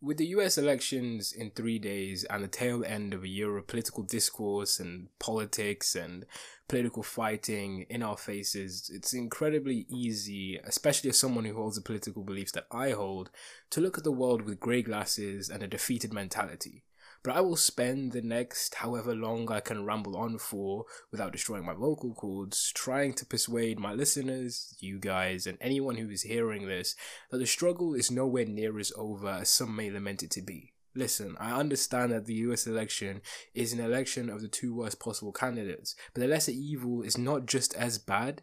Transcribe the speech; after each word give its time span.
With 0.00 0.18
the 0.18 0.26
US 0.26 0.56
elections 0.56 1.32
in 1.32 1.50
three 1.50 1.80
days 1.80 2.22
and 2.22 2.44
the 2.44 2.48
tail 2.48 2.84
end 2.84 3.12
of 3.12 3.24
a 3.24 3.28
year 3.28 3.56
of 3.56 3.66
political 3.66 4.04
discourse 4.04 4.78
and 4.78 5.08
politics 5.18 5.96
and 5.96 6.24
political 6.68 7.02
fighting 7.02 7.84
in 7.90 8.04
our 8.04 8.16
faces, 8.16 8.88
it's 8.94 9.12
incredibly 9.12 9.86
easy, 9.88 10.56
especially 10.62 11.10
as 11.10 11.18
someone 11.18 11.44
who 11.44 11.54
holds 11.56 11.74
the 11.74 11.82
political 11.82 12.22
beliefs 12.22 12.52
that 12.52 12.68
I 12.70 12.90
hold, 12.90 13.30
to 13.70 13.80
look 13.80 13.98
at 13.98 14.04
the 14.04 14.12
world 14.12 14.42
with 14.42 14.60
grey 14.60 14.82
glasses 14.82 15.50
and 15.50 15.64
a 15.64 15.66
defeated 15.66 16.12
mentality. 16.12 16.84
But 17.22 17.34
I 17.36 17.40
will 17.40 17.56
spend 17.56 18.12
the 18.12 18.22
next 18.22 18.76
however 18.76 19.14
long 19.14 19.50
I 19.50 19.60
can 19.60 19.84
ramble 19.84 20.16
on 20.16 20.38
for 20.38 20.84
without 21.10 21.32
destroying 21.32 21.66
my 21.66 21.74
vocal 21.74 22.14
cords, 22.14 22.72
trying 22.74 23.14
to 23.14 23.26
persuade 23.26 23.78
my 23.78 23.92
listeners, 23.92 24.74
you 24.78 24.98
guys, 24.98 25.46
and 25.46 25.58
anyone 25.60 25.96
who 25.96 26.08
is 26.10 26.22
hearing 26.22 26.66
this 26.66 26.94
that 27.30 27.38
the 27.38 27.46
struggle 27.46 27.94
is 27.94 28.10
nowhere 28.10 28.46
near 28.46 28.78
as 28.78 28.92
over 28.96 29.28
as 29.28 29.48
some 29.48 29.74
may 29.74 29.90
lament 29.90 30.22
it 30.22 30.30
to 30.32 30.42
be. 30.42 30.72
Listen, 30.94 31.36
I 31.38 31.52
understand 31.52 32.12
that 32.12 32.26
the 32.26 32.34
US 32.34 32.66
election 32.66 33.20
is 33.54 33.72
an 33.72 33.80
election 33.80 34.28
of 34.30 34.40
the 34.40 34.48
two 34.48 34.74
worst 34.74 34.98
possible 34.98 35.32
candidates, 35.32 35.94
but 36.12 36.20
the 36.20 36.28
lesser 36.28 36.52
evil 36.52 37.02
is 37.02 37.18
not 37.18 37.46
just 37.46 37.74
as 37.74 37.98
bad, 37.98 38.42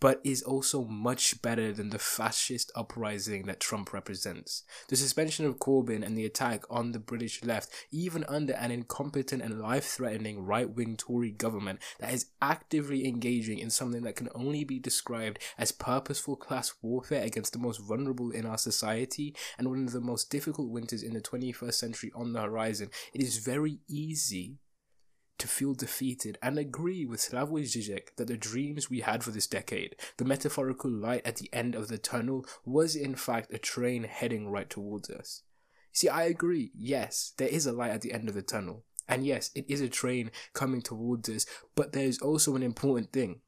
but 0.00 0.20
is 0.24 0.42
also 0.42 0.84
much 0.84 1.40
better 1.42 1.72
than 1.72 1.90
the 1.90 1.98
fascist 1.98 2.72
uprising 2.74 3.44
that 3.44 3.60
Trump 3.60 3.92
represents. 3.92 4.64
The 4.88 4.96
suspension 4.96 5.44
of 5.44 5.58
Corbyn 5.58 6.04
and 6.04 6.16
the 6.16 6.24
attack 6.24 6.64
on 6.70 6.92
the 6.92 6.98
British 6.98 7.44
left, 7.44 7.70
even 7.92 8.24
under 8.24 8.54
an 8.54 8.70
incompetent 8.70 9.42
and 9.42 9.60
life 9.60 9.84
threatening 9.84 10.44
right 10.44 10.68
wing 10.68 10.96
Tory 10.96 11.30
government 11.30 11.80
that 11.98 12.12
is 12.12 12.26
actively 12.40 13.06
engaging 13.06 13.58
in 13.58 13.70
something 13.70 14.02
that 14.02 14.16
can 14.16 14.28
only 14.34 14.64
be 14.64 14.78
described 14.78 15.38
as 15.58 15.72
purposeful 15.72 16.36
class 16.36 16.72
warfare 16.82 17.22
against 17.22 17.52
the 17.52 17.58
most 17.58 17.78
vulnerable 17.78 18.30
in 18.30 18.46
our 18.46 18.58
society 18.58 19.36
and 19.58 19.68
one 19.68 19.86
of 19.86 19.92
the 19.92 20.00
most 20.00 20.30
difficult 20.30 20.70
winters 20.70 21.02
in 21.02 21.12
the 21.12 21.20
21st 21.20 21.74
century 21.74 22.12
on 22.14 22.32
the 22.32 22.40
horizon, 22.40 22.90
it 23.12 23.22
is 23.22 23.38
very 23.38 23.78
easy 23.88 24.58
to 25.40 25.48
feel 25.48 25.74
defeated 25.74 26.38
and 26.42 26.58
agree 26.58 27.04
with 27.04 27.20
Slavoj 27.20 27.64
Žižek 27.64 28.16
that 28.16 28.28
the 28.28 28.36
dreams 28.36 28.88
we 28.88 29.00
had 29.00 29.24
for 29.24 29.30
this 29.30 29.46
decade, 29.46 29.96
the 30.16 30.24
metaphorical 30.24 30.90
light 30.90 31.26
at 31.26 31.36
the 31.36 31.48
end 31.52 31.74
of 31.74 31.88
the 31.88 31.98
tunnel, 31.98 32.46
was 32.64 32.94
in 32.94 33.14
fact 33.14 33.52
a 33.52 33.58
train 33.58 34.04
heading 34.04 34.48
right 34.48 34.70
towards 34.70 35.10
us. 35.10 35.42
See, 35.92 36.08
I 36.08 36.24
agree, 36.24 36.70
yes, 36.74 37.32
there 37.36 37.48
is 37.48 37.66
a 37.66 37.72
light 37.72 37.90
at 37.90 38.02
the 38.02 38.12
end 38.12 38.28
of 38.28 38.34
the 38.34 38.42
tunnel. 38.42 38.84
And 39.08 39.26
yes, 39.26 39.50
it 39.56 39.64
is 39.68 39.80
a 39.80 39.88
train 39.88 40.30
coming 40.52 40.82
towards 40.82 41.28
us, 41.28 41.46
but 41.74 41.92
there's 41.92 42.20
also 42.20 42.54
an 42.54 42.62
important 42.62 43.12
thing. 43.12 43.40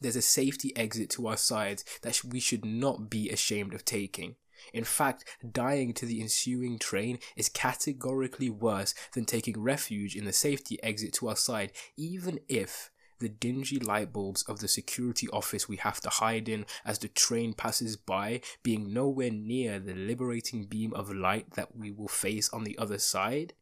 There's 0.00 0.16
a 0.16 0.22
safety 0.22 0.74
exit 0.76 1.10
to 1.10 1.26
our 1.26 1.36
sides 1.36 1.84
that 2.02 2.22
we 2.24 2.40
should 2.40 2.64
not 2.64 3.10
be 3.10 3.28
ashamed 3.28 3.74
of 3.74 3.84
taking. 3.84 4.36
In 4.72 4.84
fact, 4.84 5.24
dying 5.52 5.92
to 5.94 6.06
the 6.06 6.20
ensuing 6.20 6.78
train 6.78 7.18
is 7.36 7.48
categorically 7.48 8.50
worse 8.50 8.94
than 9.12 9.24
taking 9.24 9.60
refuge 9.60 10.16
in 10.16 10.24
the 10.24 10.32
safety 10.32 10.82
exit 10.82 11.12
to 11.14 11.28
our 11.28 11.36
side, 11.36 11.72
even 11.96 12.40
if 12.48 12.90
the 13.18 13.28
dingy 13.28 13.78
light 13.78 14.12
bulbs 14.12 14.42
of 14.42 14.58
the 14.60 14.68
security 14.68 15.28
office 15.28 15.68
we 15.68 15.76
have 15.76 16.00
to 16.00 16.10
hide 16.10 16.48
in 16.48 16.66
as 16.84 16.98
the 16.98 17.08
train 17.08 17.52
passes 17.54 17.96
by 17.96 18.40
being 18.62 18.92
nowhere 18.92 19.30
near 19.30 19.78
the 19.78 19.94
liberating 19.94 20.64
beam 20.64 20.92
of 20.94 21.12
light 21.12 21.52
that 21.52 21.76
we 21.76 21.90
will 21.90 22.08
face 22.08 22.48
on 22.50 22.64
the 22.64 22.76
other 22.78 22.98
side. 22.98 23.54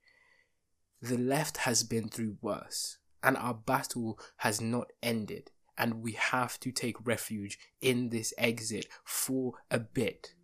The 1.00 1.18
left 1.18 1.58
has 1.58 1.82
been 1.82 2.08
through 2.08 2.38
worse, 2.40 2.98
and 3.22 3.36
our 3.36 3.54
battle 3.54 4.18
has 4.38 4.60
not 4.60 4.90
ended, 5.02 5.50
and 5.76 6.02
we 6.02 6.12
have 6.12 6.58
to 6.60 6.72
take 6.72 7.06
refuge 7.06 7.58
in 7.80 8.08
this 8.08 8.32
exit 8.38 8.86
for 9.04 9.54
a 9.70 9.78
bit 9.78 10.34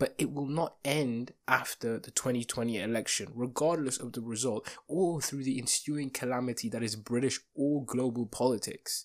but 0.00 0.14
it 0.16 0.32
will 0.32 0.46
not 0.46 0.76
end 0.82 1.34
after 1.46 1.98
the 1.98 2.10
2020 2.10 2.80
election, 2.80 3.28
regardless 3.34 3.98
of 3.98 4.14
the 4.14 4.22
result, 4.22 4.66
or 4.88 5.20
through 5.20 5.44
the 5.44 5.58
ensuing 5.58 6.08
calamity 6.08 6.70
that 6.70 6.82
is 6.82 6.96
British 6.96 7.38
or 7.54 7.84
global 7.84 8.24
politics. 8.24 9.04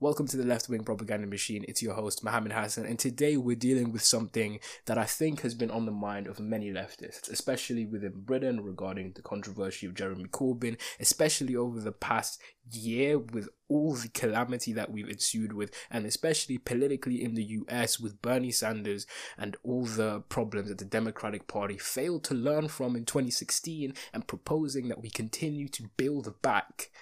Welcome 0.00 0.28
to 0.28 0.36
the 0.36 0.44
Left 0.44 0.68
Wing 0.68 0.84
Propaganda 0.84 1.26
Machine. 1.26 1.64
It's 1.66 1.82
your 1.82 1.94
host, 1.94 2.22
Mohammed 2.22 2.52
Hassan, 2.52 2.86
and 2.86 3.00
today 3.00 3.36
we're 3.36 3.56
dealing 3.56 3.90
with 3.90 4.04
something 4.04 4.60
that 4.86 4.96
I 4.96 5.02
think 5.02 5.40
has 5.40 5.56
been 5.56 5.72
on 5.72 5.86
the 5.86 5.90
mind 5.90 6.28
of 6.28 6.38
many 6.38 6.70
leftists, 6.70 7.28
especially 7.28 7.84
within 7.84 8.20
Britain 8.20 8.60
regarding 8.60 9.14
the 9.16 9.22
controversy 9.22 9.88
of 9.88 9.94
Jeremy 9.94 10.26
Corbyn, 10.26 10.78
especially 11.00 11.56
over 11.56 11.80
the 11.80 11.90
past 11.90 12.40
year 12.70 13.18
with 13.18 13.48
all 13.66 13.94
the 13.94 14.08
calamity 14.10 14.72
that 14.72 14.92
we've 14.92 15.08
ensued 15.08 15.52
with, 15.52 15.72
and 15.90 16.06
especially 16.06 16.58
politically 16.58 17.20
in 17.20 17.34
the 17.34 17.58
US 17.66 17.98
with 17.98 18.22
Bernie 18.22 18.52
Sanders 18.52 19.04
and 19.36 19.56
all 19.64 19.84
the 19.84 20.20
problems 20.28 20.68
that 20.68 20.78
the 20.78 20.84
Democratic 20.84 21.48
Party 21.48 21.76
failed 21.76 22.22
to 22.22 22.34
learn 22.34 22.68
from 22.68 22.94
in 22.94 23.04
2016 23.04 23.94
and 24.14 24.28
proposing 24.28 24.86
that 24.90 25.02
we 25.02 25.10
continue 25.10 25.66
to 25.66 25.90
build 25.96 26.40
back 26.40 26.92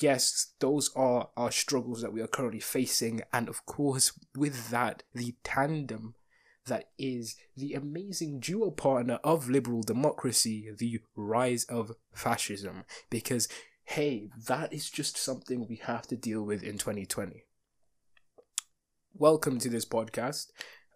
yes, 0.00 0.54
those 0.60 0.90
are 0.94 1.30
our 1.36 1.50
struggles 1.50 2.02
that 2.02 2.12
we 2.12 2.20
are 2.20 2.26
currently 2.26 2.60
facing, 2.60 3.22
and 3.32 3.48
of 3.48 3.64
course, 3.66 4.18
with 4.36 4.70
that, 4.70 5.02
the 5.14 5.34
tandem 5.42 6.14
that 6.66 6.90
is 6.98 7.36
the 7.56 7.74
amazing 7.74 8.40
duo 8.40 8.70
partner 8.70 9.18
of 9.22 9.50
liberal 9.50 9.82
democracy, 9.82 10.70
the 10.76 11.00
rise 11.14 11.64
of 11.64 11.92
fascism. 12.14 12.84
Because, 13.10 13.48
hey, 13.84 14.30
that 14.48 14.72
is 14.72 14.90
just 14.90 15.16
something 15.16 15.66
we 15.68 15.76
have 15.84 16.06
to 16.08 16.16
deal 16.16 16.42
with 16.42 16.62
in 16.62 16.78
2020. 16.78 17.44
Welcome 19.12 19.58
to 19.60 19.68
this 19.68 19.84
podcast. 19.84 20.46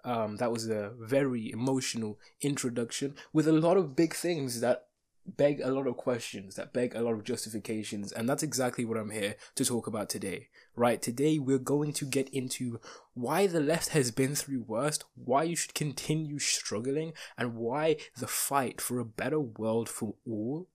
Um, 0.05 0.37
that 0.37 0.53
was 0.53 0.69
a 0.69 0.93
very 0.99 1.51
emotional 1.51 2.19
introduction 2.41 3.15
with 3.33 3.47
a 3.47 3.53
lot 3.53 3.77
of 3.77 3.97
big 3.97 4.15
things 4.15 4.61
that 4.61 4.88
beg 5.37 5.61
a 5.61 5.71
lot 5.71 5.87
of 5.87 5.97
questions, 5.97 6.55
that 6.55 6.73
beg 6.73 6.95
a 6.95 7.03
lot 7.03 7.13
of 7.13 7.25
justifications, 7.25 8.13
and 8.13 8.29
that's 8.29 8.43
exactly 8.43 8.85
what 8.85 8.97
I'm 8.97 9.11
here 9.11 9.37
to 9.57 9.65
talk 9.65 9.87
about 9.87 10.09
today. 10.09 10.49
Right, 10.75 11.01
today 11.01 11.39
we're 11.39 11.59
going 11.59 11.93
to 11.95 12.05
get 12.05 12.29
into 12.31 12.81
why 13.15 13.47
the 13.47 13.61
left 13.61 13.91
has 13.91 14.11
been 14.11 14.35
through 14.35 14.65
worst, 14.67 15.05
why 15.15 15.43
you 15.43 15.57
should 15.57 15.75
continue 15.75 16.39
struggling, 16.39 17.13
and 17.37 17.57
why 17.57 17.97
the 18.19 18.27
fight 18.27 18.81
for 18.81 18.99
a 18.99 19.05
better 19.05 19.41
world 19.41 19.89
for 19.89 20.15
all 20.27 20.69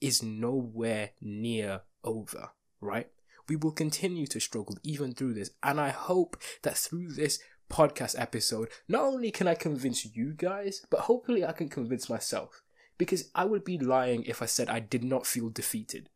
is 0.00 0.22
nowhere 0.22 1.10
near 1.20 1.82
over, 2.04 2.50
right? 2.80 3.08
We 3.48 3.56
will 3.56 3.72
continue 3.72 4.26
to 4.28 4.40
struggle 4.40 4.76
even 4.82 5.14
through 5.14 5.34
this, 5.34 5.50
and 5.62 5.80
I 5.80 5.90
hope 5.90 6.36
that 6.62 6.76
through 6.76 7.12
this 7.12 7.38
podcast 7.70 8.18
episode, 8.18 8.68
not 8.88 9.02
only 9.04 9.30
can 9.30 9.46
I 9.46 9.54
convince 9.54 10.04
you 10.16 10.32
guys, 10.34 10.86
but 10.88 11.00
hopefully 11.00 11.44
I 11.44 11.52
can 11.52 11.68
convince 11.68 12.08
myself 12.08 12.62
because 12.98 13.30
I 13.34 13.44
would 13.44 13.64
be 13.64 13.78
lying 13.78 14.24
if 14.24 14.42
I 14.42 14.46
said 14.46 14.68
I 14.68 14.80
did 14.80 15.04
not 15.04 15.26
feel 15.26 15.48
defeated. 15.48 16.10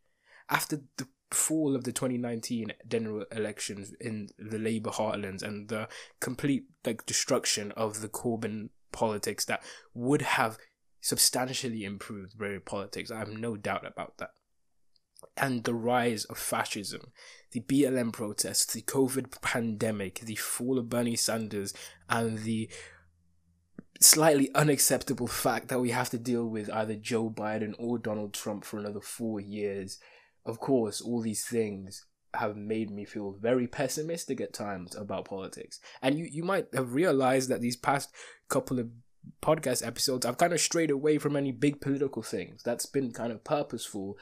After 0.50 0.82
the 0.98 1.06
fall 1.30 1.74
of 1.74 1.84
the 1.84 1.92
2019 1.92 2.72
general 2.86 3.24
elections 3.32 3.92
in 4.00 4.28
the 4.38 4.58
Labour 4.58 4.90
heartlands 4.90 5.42
and 5.42 5.68
the 5.68 5.88
complete 6.20 6.64
like 6.84 7.06
destruction 7.06 7.72
of 7.72 8.00
the 8.00 8.08
Corbyn 8.08 8.68
politics 8.90 9.44
that 9.46 9.62
would 9.94 10.22
have 10.22 10.58
substantially 11.00 11.84
improved 11.84 12.36
British 12.36 12.64
politics, 12.64 13.10
I 13.10 13.18
have 13.18 13.30
no 13.30 13.56
doubt 13.56 13.86
about 13.86 14.18
that. 14.18 14.30
And 15.36 15.64
the 15.64 15.74
rise 15.74 16.24
of 16.26 16.36
fascism, 16.36 17.12
the 17.52 17.60
BLM 17.60 18.12
protests, 18.12 18.72
the 18.72 18.82
COVID 18.82 19.40
pandemic, 19.40 20.20
the 20.20 20.34
fall 20.34 20.78
of 20.78 20.90
Bernie 20.90 21.16
Sanders, 21.16 21.72
and 22.08 22.40
the 22.40 22.68
slightly 24.00 24.50
unacceptable 24.54 25.26
fact 25.26 25.68
that 25.68 25.80
we 25.80 25.90
have 25.90 26.10
to 26.10 26.18
deal 26.18 26.46
with 26.46 26.70
either 26.70 26.94
Joe 26.94 27.30
Biden 27.30 27.74
or 27.78 27.98
Donald 27.98 28.34
Trump 28.34 28.64
for 28.64 28.78
another 28.78 29.00
four 29.00 29.40
years. 29.40 29.98
Of 30.44 30.58
course, 30.58 31.00
all 31.00 31.20
these 31.20 31.46
things 31.46 32.06
have 32.34 32.56
made 32.56 32.90
me 32.90 33.04
feel 33.04 33.36
very 33.40 33.66
pessimistic 33.66 34.40
at 34.40 34.54
times 34.54 34.96
about 34.96 35.26
politics. 35.26 35.78
And 36.00 36.18
you, 36.18 36.26
you 36.30 36.42
might 36.42 36.66
have 36.74 36.94
realized 36.94 37.50
that 37.50 37.60
these 37.60 37.76
past 37.76 38.10
couple 38.48 38.78
of 38.78 38.88
podcast 39.42 39.86
episodes, 39.86 40.26
I've 40.26 40.38
kind 40.38 40.52
of 40.52 40.60
strayed 40.60 40.90
away 40.90 41.18
from 41.18 41.36
any 41.36 41.52
big 41.52 41.80
political 41.80 42.22
things. 42.22 42.62
That's 42.62 42.86
been 42.86 43.12
kind 43.12 43.32
of 43.32 43.44
purposeful 43.44 44.16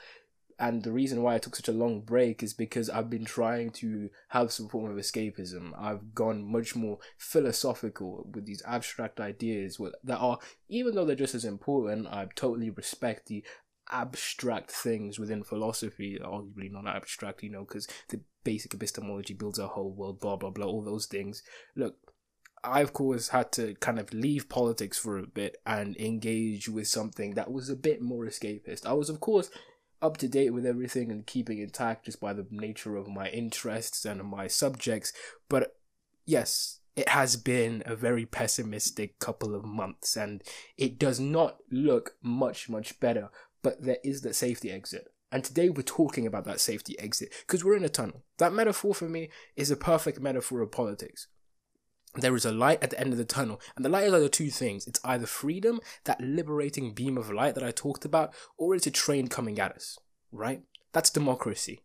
and 0.60 0.82
the 0.82 0.92
reason 0.92 1.22
why 1.22 1.34
I 1.34 1.38
took 1.38 1.56
such 1.56 1.68
a 1.68 1.72
long 1.72 2.02
break 2.02 2.42
is 2.42 2.52
because 2.52 2.90
I've 2.90 3.08
been 3.08 3.24
trying 3.24 3.70
to 3.70 4.10
have 4.28 4.52
some 4.52 4.68
form 4.68 4.90
of 4.90 4.98
escapism. 4.98 5.72
I've 5.76 6.14
gone 6.14 6.44
much 6.44 6.76
more 6.76 6.98
philosophical 7.16 8.30
with 8.34 8.44
these 8.44 8.62
abstract 8.66 9.20
ideas 9.20 9.80
that 10.04 10.18
are, 10.18 10.38
even 10.68 10.94
though 10.94 11.06
they're 11.06 11.16
just 11.16 11.34
as 11.34 11.46
important, 11.46 12.08
I 12.08 12.28
totally 12.34 12.68
respect 12.68 13.28
the 13.28 13.42
abstract 13.90 14.70
things 14.70 15.18
within 15.18 15.42
philosophy, 15.44 16.18
arguably 16.22 16.70
not 16.70 16.86
abstract, 16.86 17.42
you 17.42 17.50
know, 17.50 17.64
because 17.64 17.88
the 18.10 18.20
basic 18.44 18.74
epistemology 18.74 19.32
builds 19.32 19.58
a 19.58 19.66
whole 19.66 19.94
world, 19.94 20.20
blah, 20.20 20.36
blah, 20.36 20.50
blah, 20.50 20.66
all 20.66 20.84
those 20.84 21.06
things. 21.06 21.42
Look, 21.74 21.96
I, 22.62 22.82
of 22.82 22.92
course, 22.92 23.28
had 23.28 23.50
to 23.52 23.74
kind 23.76 23.98
of 23.98 24.12
leave 24.12 24.50
politics 24.50 24.98
for 24.98 25.16
a 25.16 25.26
bit 25.26 25.56
and 25.64 25.96
engage 25.96 26.68
with 26.68 26.86
something 26.86 27.32
that 27.34 27.50
was 27.50 27.70
a 27.70 27.76
bit 27.76 28.02
more 28.02 28.26
escapist. 28.26 28.84
I 28.84 28.92
was, 28.92 29.08
of 29.08 29.20
course, 29.20 29.50
up 30.02 30.16
to 30.18 30.28
date 30.28 30.50
with 30.50 30.66
everything 30.66 31.10
and 31.10 31.26
keeping 31.26 31.58
intact 31.58 32.06
just 32.06 32.20
by 32.20 32.32
the 32.32 32.46
nature 32.50 32.96
of 32.96 33.08
my 33.08 33.28
interests 33.28 34.04
and 34.04 34.22
my 34.24 34.46
subjects. 34.46 35.12
But 35.48 35.76
yes, 36.26 36.80
it 36.96 37.08
has 37.08 37.36
been 37.36 37.82
a 37.86 37.94
very 37.94 38.26
pessimistic 38.26 39.18
couple 39.18 39.54
of 39.54 39.64
months 39.64 40.16
and 40.16 40.42
it 40.76 40.98
does 40.98 41.20
not 41.20 41.58
look 41.70 42.14
much, 42.22 42.68
much 42.68 42.98
better. 43.00 43.30
But 43.62 43.82
there 43.82 43.98
is 44.02 44.22
the 44.22 44.32
safety 44.32 44.70
exit. 44.70 45.08
And 45.32 45.44
today 45.44 45.68
we're 45.68 45.82
talking 45.82 46.26
about 46.26 46.44
that 46.46 46.60
safety 46.60 46.98
exit 46.98 47.32
because 47.46 47.64
we're 47.64 47.76
in 47.76 47.84
a 47.84 47.88
tunnel. 47.88 48.24
That 48.38 48.52
metaphor 48.52 48.94
for 48.94 49.08
me 49.08 49.30
is 49.54 49.70
a 49.70 49.76
perfect 49.76 50.20
metaphor 50.20 50.60
of 50.60 50.72
politics. 50.72 51.28
There 52.16 52.34
is 52.34 52.44
a 52.44 52.52
light 52.52 52.82
at 52.82 52.90
the 52.90 53.00
end 53.00 53.12
of 53.12 53.18
the 53.18 53.24
tunnel, 53.24 53.60
and 53.76 53.84
the 53.84 53.88
light 53.88 54.04
is 54.04 54.12
either 54.12 54.28
two 54.28 54.50
things. 54.50 54.86
It's 54.86 55.00
either 55.04 55.26
freedom, 55.26 55.80
that 56.04 56.20
liberating 56.20 56.92
beam 56.92 57.16
of 57.16 57.30
light 57.30 57.54
that 57.54 57.64
I 57.64 57.70
talked 57.70 58.04
about, 58.04 58.34
or 58.58 58.74
it's 58.74 58.86
a 58.86 58.90
train 58.90 59.28
coming 59.28 59.60
at 59.60 59.72
us, 59.72 59.96
right? 60.32 60.62
That's 60.92 61.10
democracy. 61.10 61.82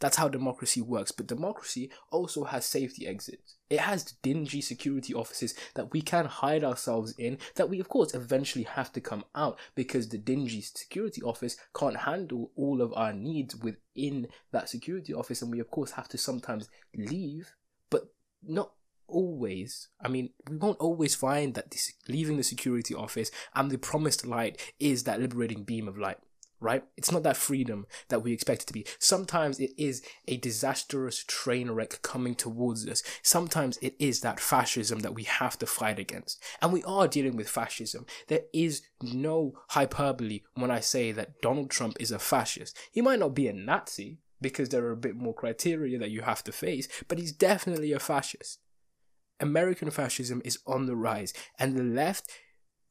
That's 0.00 0.16
how 0.16 0.28
democracy 0.28 0.80
works. 0.80 1.12
But 1.12 1.26
democracy 1.26 1.90
also 2.10 2.44
has 2.44 2.64
safety 2.64 3.06
exits. 3.06 3.56
It 3.68 3.80
has 3.80 4.14
dingy 4.22 4.60
security 4.60 5.12
offices 5.12 5.54
that 5.74 5.92
we 5.92 6.02
can 6.02 6.24
hide 6.24 6.64
ourselves 6.64 7.14
in, 7.18 7.38
that 7.56 7.68
we, 7.68 7.80
of 7.80 7.88
course, 7.88 8.14
eventually 8.14 8.64
have 8.64 8.92
to 8.92 9.00
come 9.00 9.24
out 9.34 9.58
because 9.74 10.08
the 10.08 10.18
dingy 10.18 10.60
security 10.60 11.22
office 11.22 11.56
can't 11.76 11.98
handle 11.98 12.50
all 12.56 12.80
of 12.80 12.92
our 12.94 13.12
needs 13.12 13.56
within 13.56 14.28
that 14.52 14.68
security 14.68 15.12
office. 15.12 15.42
And 15.42 15.50
we, 15.50 15.60
of 15.60 15.70
course, 15.70 15.92
have 15.92 16.08
to 16.08 16.18
sometimes 16.18 16.68
leave, 16.96 17.54
but 17.90 18.12
not 18.42 18.72
always 19.08 19.88
i 20.00 20.08
mean 20.08 20.30
we 20.48 20.56
won't 20.56 20.78
always 20.78 21.14
find 21.14 21.54
that 21.54 21.70
this 21.70 21.92
leaving 22.08 22.36
the 22.36 22.42
security 22.42 22.94
office 22.94 23.30
and 23.54 23.70
the 23.70 23.78
promised 23.78 24.26
light 24.26 24.60
is 24.78 25.04
that 25.04 25.20
liberating 25.20 25.64
beam 25.64 25.88
of 25.88 25.98
light 25.98 26.18
right? 26.60 26.84
It's 26.96 27.12
not 27.12 27.22
that 27.22 27.36
freedom 27.36 27.86
that 28.08 28.22
we 28.22 28.32
expect 28.32 28.62
it 28.62 28.66
to 28.66 28.72
be. 28.72 28.86
Sometimes 28.98 29.60
it 29.60 29.70
is 29.76 30.02
a 30.26 30.36
disastrous 30.36 31.24
train 31.24 31.70
wreck 31.70 32.02
coming 32.02 32.34
towards 32.34 32.86
us. 32.86 33.02
Sometimes 33.22 33.78
it 33.80 33.94
is 33.98 34.20
that 34.20 34.40
fascism 34.40 35.00
that 35.00 35.14
we 35.14 35.24
have 35.24 35.58
to 35.58 35.66
fight 35.66 35.98
against. 35.98 36.42
And 36.60 36.72
we 36.72 36.82
are 36.84 37.08
dealing 37.08 37.36
with 37.36 37.48
fascism. 37.48 38.06
There 38.26 38.42
is 38.52 38.82
no 39.02 39.54
hyperbole 39.68 40.42
when 40.54 40.70
I 40.70 40.80
say 40.80 41.12
that 41.12 41.40
Donald 41.40 41.70
Trump 41.70 41.96
is 42.00 42.10
a 42.10 42.18
fascist. 42.18 42.76
He 42.90 43.02
might 43.02 43.20
not 43.20 43.34
be 43.34 43.48
a 43.48 43.52
Nazi 43.52 44.18
because 44.40 44.68
there 44.68 44.84
are 44.84 44.92
a 44.92 44.96
bit 44.96 45.16
more 45.16 45.34
criteria 45.34 45.98
that 45.98 46.10
you 46.10 46.22
have 46.22 46.44
to 46.44 46.52
face, 46.52 46.88
but 47.08 47.18
he's 47.18 47.32
definitely 47.32 47.92
a 47.92 47.98
fascist. 47.98 48.60
American 49.40 49.90
fascism 49.90 50.42
is 50.44 50.58
on 50.66 50.86
the 50.86 50.96
rise, 50.96 51.32
and 51.58 51.76
the 51.76 51.82
left 51.82 52.30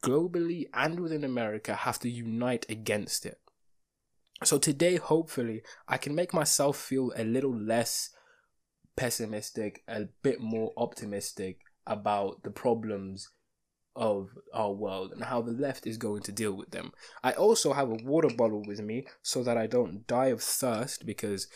globally 0.03 0.65
and 0.73 0.99
within 0.99 1.23
America 1.23 1.73
have 1.73 1.99
to 1.99 2.09
unite 2.09 2.65
against 2.69 3.25
it. 3.25 3.39
So 4.43 4.57
today, 4.57 4.97
hopefully, 4.97 5.63
I 5.87 5.97
can 5.97 6.13
make 6.13 6.33
myself 6.33 6.77
feel 6.77 7.11
a 7.15 7.23
little 7.23 7.55
less 7.55 8.11
pessimistic, 8.95 9.83
a 9.87 10.05
bit 10.21 10.39
more 10.39 10.73
optimistic 10.77 11.59
about 11.85 12.43
the 12.43 12.51
problems 12.51 13.29
of 13.95 14.29
our 14.53 14.71
world 14.71 15.11
and 15.11 15.23
how 15.23 15.41
the 15.41 15.51
left 15.51 15.87
is 15.87 15.97
going 15.97 16.21
to 16.21 16.31
deal 16.31 16.53
with 16.53 16.69
them. 16.69 16.91
I 17.23 17.31
also 17.31 17.73
have 17.73 17.89
a 17.89 18.03
water 18.03 18.29
bottle 18.29 18.61
with 18.67 18.79
me 18.79 19.07
so 19.23 19.43
that 19.43 19.57
I 19.57 19.65
don't 19.65 20.05
die 20.05 20.27
of 20.27 20.41
thirst 20.41 21.05
because 21.05 21.47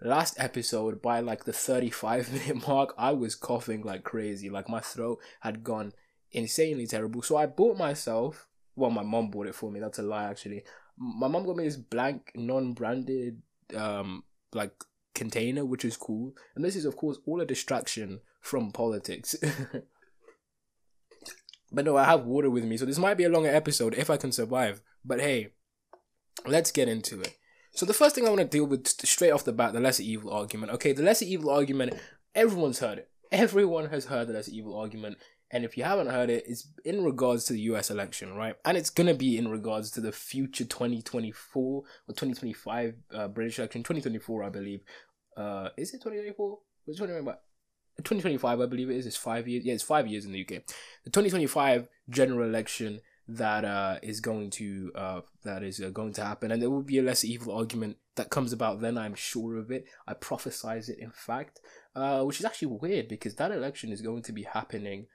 last 0.00 0.36
episode 0.38 1.00
by 1.00 1.20
like 1.20 1.44
the 1.44 1.52
35 1.52 2.32
minute 2.48 2.66
mark 2.68 2.94
I 2.98 3.12
was 3.12 3.34
coughing 3.34 3.82
like 3.82 4.04
crazy. 4.04 4.50
Like 4.50 4.68
my 4.68 4.80
throat 4.80 5.18
had 5.40 5.64
gone 5.64 5.92
insanely 6.32 6.86
terrible. 6.86 7.22
So 7.22 7.36
I 7.36 7.46
bought 7.46 7.78
myself 7.78 8.48
well 8.74 8.90
my 8.90 9.02
mom 9.02 9.30
bought 9.30 9.46
it 9.46 9.54
for 9.54 9.70
me 9.70 9.80
that's 9.80 9.98
a 9.98 10.02
lie 10.02 10.24
actually. 10.24 10.64
My 10.98 11.28
mom 11.28 11.44
got 11.44 11.56
me 11.56 11.64
this 11.64 11.76
blank 11.76 12.32
non-branded 12.34 13.42
um 13.76 14.24
like 14.52 14.72
container 15.14 15.64
which 15.64 15.84
is 15.84 15.96
cool. 15.96 16.34
And 16.54 16.64
this 16.64 16.76
is 16.76 16.84
of 16.84 16.96
course 16.96 17.18
all 17.26 17.40
a 17.40 17.46
distraction 17.46 18.20
from 18.40 18.72
politics. 18.72 19.34
But 21.72 21.84
no 21.84 21.96
i 21.96 22.04
have 22.04 22.24
water 22.24 22.48
with 22.48 22.64
me 22.64 22.76
so 22.76 22.86
this 22.86 22.96
might 22.96 23.16
be 23.16 23.24
a 23.24 23.28
longer 23.28 23.52
episode 23.52 23.94
if 23.94 24.08
i 24.08 24.16
can 24.16 24.30
survive. 24.30 24.82
But 25.04 25.20
hey 25.20 25.48
let's 26.46 26.70
get 26.70 26.88
into 26.88 27.20
it 27.20 27.36
so 27.76 27.86
the 27.86 27.94
first 27.94 28.14
thing 28.14 28.26
i 28.26 28.30
want 28.30 28.40
to 28.40 28.46
deal 28.46 28.64
with 28.64 28.86
straight 28.86 29.30
off 29.30 29.44
the 29.44 29.52
bat 29.52 29.72
the 29.72 29.80
lesser 29.80 30.02
evil 30.02 30.32
argument 30.32 30.72
okay 30.72 30.92
the 30.92 31.02
lesser 31.02 31.24
evil 31.24 31.50
argument 31.50 31.94
everyone's 32.34 32.80
heard 32.80 32.98
it 32.98 33.10
everyone 33.30 33.88
has 33.90 34.06
heard 34.06 34.26
the 34.28 34.32
lesser 34.32 34.50
evil 34.52 34.76
argument 34.76 35.16
and 35.50 35.64
if 35.64 35.76
you 35.76 35.84
haven't 35.84 36.08
heard 36.08 36.28
it, 36.28 36.44
it's 36.46 36.68
in 36.84 37.04
regards 37.04 37.44
to 37.44 37.52
the 37.52 37.60
US 37.60 37.90
election, 37.90 38.34
right? 38.34 38.56
And 38.64 38.76
it's 38.76 38.90
going 38.90 39.06
to 39.06 39.14
be 39.14 39.38
in 39.38 39.48
regards 39.48 39.90
to 39.92 40.00
the 40.00 40.10
future 40.10 40.64
2024 40.64 41.62
or 41.62 41.84
2025 42.08 42.94
uh, 43.14 43.28
British 43.28 43.58
election, 43.58 43.82
2024, 43.82 44.42
I 44.42 44.48
believe. 44.48 44.80
Uh, 45.36 45.68
is 45.76 45.94
it 45.94 45.98
2024? 46.02 46.58
What's 46.84 46.98
2025, 46.98 48.60
I 48.60 48.66
believe 48.66 48.90
it 48.90 48.96
is. 48.96 49.06
It's 49.06 49.16
five 49.16 49.46
years. 49.46 49.64
Yeah, 49.64 49.74
it's 49.74 49.82
five 49.82 50.06
years 50.06 50.24
in 50.24 50.32
the 50.32 50.42
UK. 50.42 50.64
The 51.04 51.10
2025 51.10 51.88
general 52.10 52.46
election 52.46 53.00
that 53.28 53.64
uh, 53.64 53.98
is 54.02 54.20
going 54.20 54.50
to 54.50 54.92
uh, 54.94 55.20
that 55.42 55.62
is 55.62 55.80
uh, 55.80 55.90
going 55.90 56.12
to 56.14 56.24
happen, 56.24 56.50
and 56.50 56.62
there 56.62 56.70
will 56.70 56.82
be 56.82 56.98
a 56.98 57.02
less 57.02 57.24
evil 57.24 57.54
argument 57.54 57.96
that 58.14 58.30
comes 58.30 58.52
about 58.52 58.80
then. 58.80 58.96
I'm 58.96 59.14
sure 59.14 59.56
of 59.56 59.70
it. 59.70 59.86
I 60.06 60.14
prophesize 60.14 60.88
it, 60.88 60.98
in 60.98 61.10
fact, 61.10 61.60
uh, 61.94 62.22
which 62.22 62.38
is 62.38 62.46
actually 62.46 62.68
weird 62.68 63.08
because 63.08 63.34
that 63.36 63.50
election 63.50 63.90
is 63.90 64.00
going 64.00 64.22
to 64.22 64.32
be 64.32 64.44
happening 64.44 65.06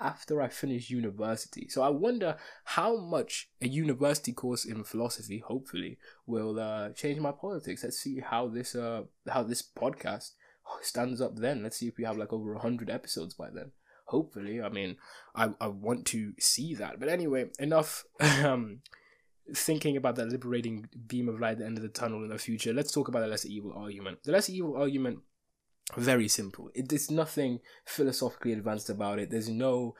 after 0.00 0.42
I 0.42 0.48
finish 0.48 0.90
university. 0.90 1.68
So 1.68 1.82
I 1.82 1.90
wonder 1.90 2.36
how 2.64 2.96
much 2.96 3.50
a 3.60 3.68
university 3.68 4.32
course 4.32 4.64
in 4.64 4.82
philosophy, 4.82 5.38
hopefully, 5.38 5.98
will 6.26 6.58
uh, 6.58 6.90
change 6.90 7.20
my 7.20 7.32
politics. 7.32 7.84
Let's 7.84 7.98
see 7.98 8.20
how 8.20 8.48
this 8.48 8.74
uh 8.74 9.02
how 9.28 9.44
this 9.44 9.62
podcast 9.62 10.30
stands 10.80 11.20
up 11.20 11.36
then. 11.36 11.62
Let's 11.62 11.76
see 11.76 11.88
if 11.88 11.96
we 11.96 12.04
have 12.04 12.16
like 12.16 12.32
over 12.32 12.54
hundred 12.56 12.90
episodes 12.90 13.34
by 13.34 13.50
then. 13.50 13.70
Hopefully, 14.12 14.62
I 14.62 14.68
mean, 14.68 14.96
I 15.34 15.50
I 15.60 15.68
want 15.68 16.06
to 16.08 16.34
see 16.38 16.74
that. 16.74 17.00
But 17.00 17.08
anyway, 17.08 17.50
enough. 17.58 18.04
um 18.44 18.80
thinking 19.54 19.96
about 19.96 20.14
that 20.14 20.28
liberating 20.28 20.88
beam 21.08 21.28
of 21.28 21.40
light 21.40 21.52
at 21.52 21.58
the 21.58 21.66
end 21.66 21.76
of 21.76 21.82
the 21.82 21.88
tunnel 21.88 22.22
in 22.22 22.30
the 22.30 22.38
future, 22.38 22.72
let's 22.72 22.92
talk 22.92 23.08
about 23.08 23.20
the 23.20 23.26
lesser 23.26 23.48
evil 23.48 23.72
argument. 23.76 24.22
The 24.22 24.30
lesser 24.30 24.52
evil 24.52 24.76
argument 24.76 25.18
very 25.96 26.28
simple. 26.28 26.70
It, 26.74 26.88
there's 26.88 27.10
nothing 27.10 27.60
philosophically 27.84 28.52
advanced 28.52 28.88
about 28.88 29.18
it. 29.18 29.30
There's 29.30 29.48
no 29.48 29.94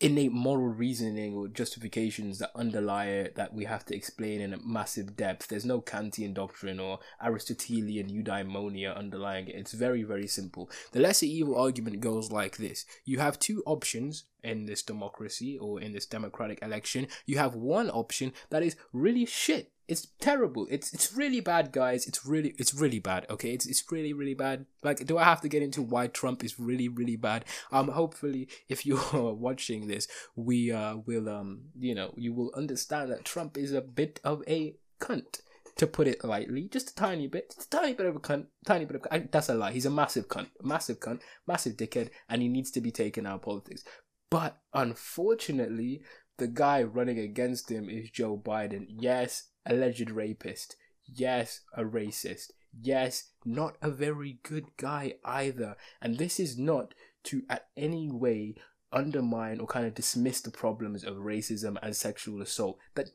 innate 0.00 0.32
moral 0.32 0.68
reasoning 0.68 1.34
or 1.34 1.46
justifications 1.46 2.38
that 2.38 2.50
underlie 2.54 3.06
it 3.06 3.36
that 3.36 3.52
we 3.52 3.64
have 3.66 3.84
to 3.84 3.94
explain 3.94 4.40
in 4.40 4.58
massive 4.64 5.14
depth. 5.14 5.48
There's 5.48 5.66
no 5.66 5.80
Kantian 5.82 6.32
doctrine 6.32 6.80
or 6.80 7.00
Aristotelian 7.22 8.08
eudaimonia 8.08 8.96
underlying 8.96 9.48
it. 9.48 9.56
It's 9.56 9.72
very, 9.72 10.02
very 10.02 10.26
simple. 10.26 10.70
The 10.92 11.00
lesser 11.00 11.26
evil 11.26 11.56
argument 11.56 12.00
goes 12.00 12.32
like 12.32 12.56
this 12.56 12.86
you 13.04 13.18
have 13.18 13.38
two 13.38 13.62
options 13.66 14.24
in 14.42 14.64
this 14.64 14.82
democracy 14.82 15.58
or 15.58 15.80
in 15.80 15.92
this 15.92 16.06
democratic 16.06 16.62
election. 16.62 17.06
You 17.26 17.38
have 17.38 17.54
one 17.54 17.90
option 17.90 18.32
that 18.48 18.62
is 18.62 18.76
really 18.92 19.26
shit 19.26 19.70
it's 19.90 20.06
terrible. 20.20 20.68
It's 20.70 20.94
it's 20.94 21.12
really 21.12 21.40
bad, 21.40 21.72
guys. 21.72 22.06
It's 22.06 22.24
really 22.24 22.54
it's 22.58 22.72
really 22.72 23.00
bad. 23.00 23.26
Okay, 23.28 23.50
it's 23.50 23.66
it's 23.66 23.84
really 23.90 24.12
really 24.12 24.34
bad. 24.34 24.66
Like, 24.84 25.04
do 25.04 25.18
I 25.18 25.24
have 25.24 25.40
to 25.40 25.48
get 25.48 25.64
into 25.64 25.82
why 25.82 26.06
Trump 26.06 26.44
is 26.44 26.60
really 26.60 26.88
really 26.88 27.16
bad? 27.16 27.44
Um, 27.72 27.88
hopefully, 27.88 28.48
if 28.68 28.86
you're 28.86 29.02
watching 29.12 29.88
this, 29.88 30.06
we 30.36 30.70
uh 30.70 30.96
will 31.04 31.28
um 31.28 31.62
you 31.78 31.96
know 31.96 32.14
you 32.16 32.32
will 32.32 32.52
understand 32.54 33.10
that 33.10 33.24
Trump 33.24 33.58
is 33.58 33.72
a 33.72 33.82
bit 33.82 34.20
of 34.24 34.42
a 34.48 34.76
cunt. 35.00 35.40
To 35.76 35.86
put 35.86 36.08
it 36.08 36.22
lightly, 36.22 36.68
just 36.68 36.90
a 36.90 36.94
tiny 36.94 37.26
bit, 37.26 37.54
just 37.54 37.72
a 37.72 37.78
tiny 37.78 37.94
bit 37.94 38.04
of 38.04 38.14
a 38.14 38.20
cunt, 38.20 38.46
tiny 38.66 38.84
bit 38.84 39.00
of. 39.02 39.30
That's 39.30 39.48
a 39.48 39.54
lie. 39.54 39.72
He's 39.72 39.86
a 39.86 39.90
massive 39.90 40.28
cunt, 40.28 40.48
massive 40.62 41.00
cunt, 41.00 41.20
massive 41.46 41.76
dickhead, 41.76 42.10
and 42.28 42.42
he 42.42 42.48
needs 42.48 42.70
to 42.72 42.82
be 42.82 42.90
taken 42.90 43.24
out 43.24 43.36
of 43.36 43.42
politics. 43.42 43.82
But 44.30 44.58
unfortunately, 44.74 46.02
the 46.36 46.48
guy 46.48 46.82
running 46.82 47.18
against 47.18 47.70
him 47.70 47.88
is 47.88 48.10
Joe 48.10 48.36
Biden. 48.36 48.86
Yes, 48.88 49.49
alleged 49.66 50.10
rapist. 50.10 50.76
Yes, 51.04 51.60
a 51.74 51.82
racist. 51.82 52.50
Yes, 52.80 53.30
not 53.44 53.76
a 53.82 53.90
very 53.90 54.38
good 54.42 54.66
guy 54.76 55.14
either. 55.24 55.76
And 56.00 56.18
this 56.18 56.38
is 56.38 56.58
not 56.58 56.94
to 57.24 57.42
at 57.50 57.66
any 57.76 58.10
way 58.10 58.54
undermine 58.92 59.60
or 59.60 59.66
kind 59.66 59.86
of 59.86 59.94
dismiss 59.94 60.40
the 60.40 60.50
problems 60.50 61.04
of 61.04 61.16
racism 61.16 61.76
and 61.82 61.94
sexual 61.94 62.42
assault 62.42 62.78
that 62.94 63.10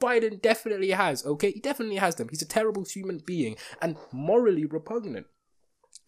Biden 0.00 0.40
definitely 0.40 0.90
has, 0.90 1.24
okay? 1.26 1.50
He 1.52 1.60
definitely 1.60 1.96
has 1.96 2.14
them. 2.14 2.28
He's 2.30 2.42
a 2.42 2.48
terrible 2.48 2.84
human 2.84 3.18
being 3.18 3.56
and 3.82 3.96
morally 4.12 4.64
repugnant. 4.64 5.26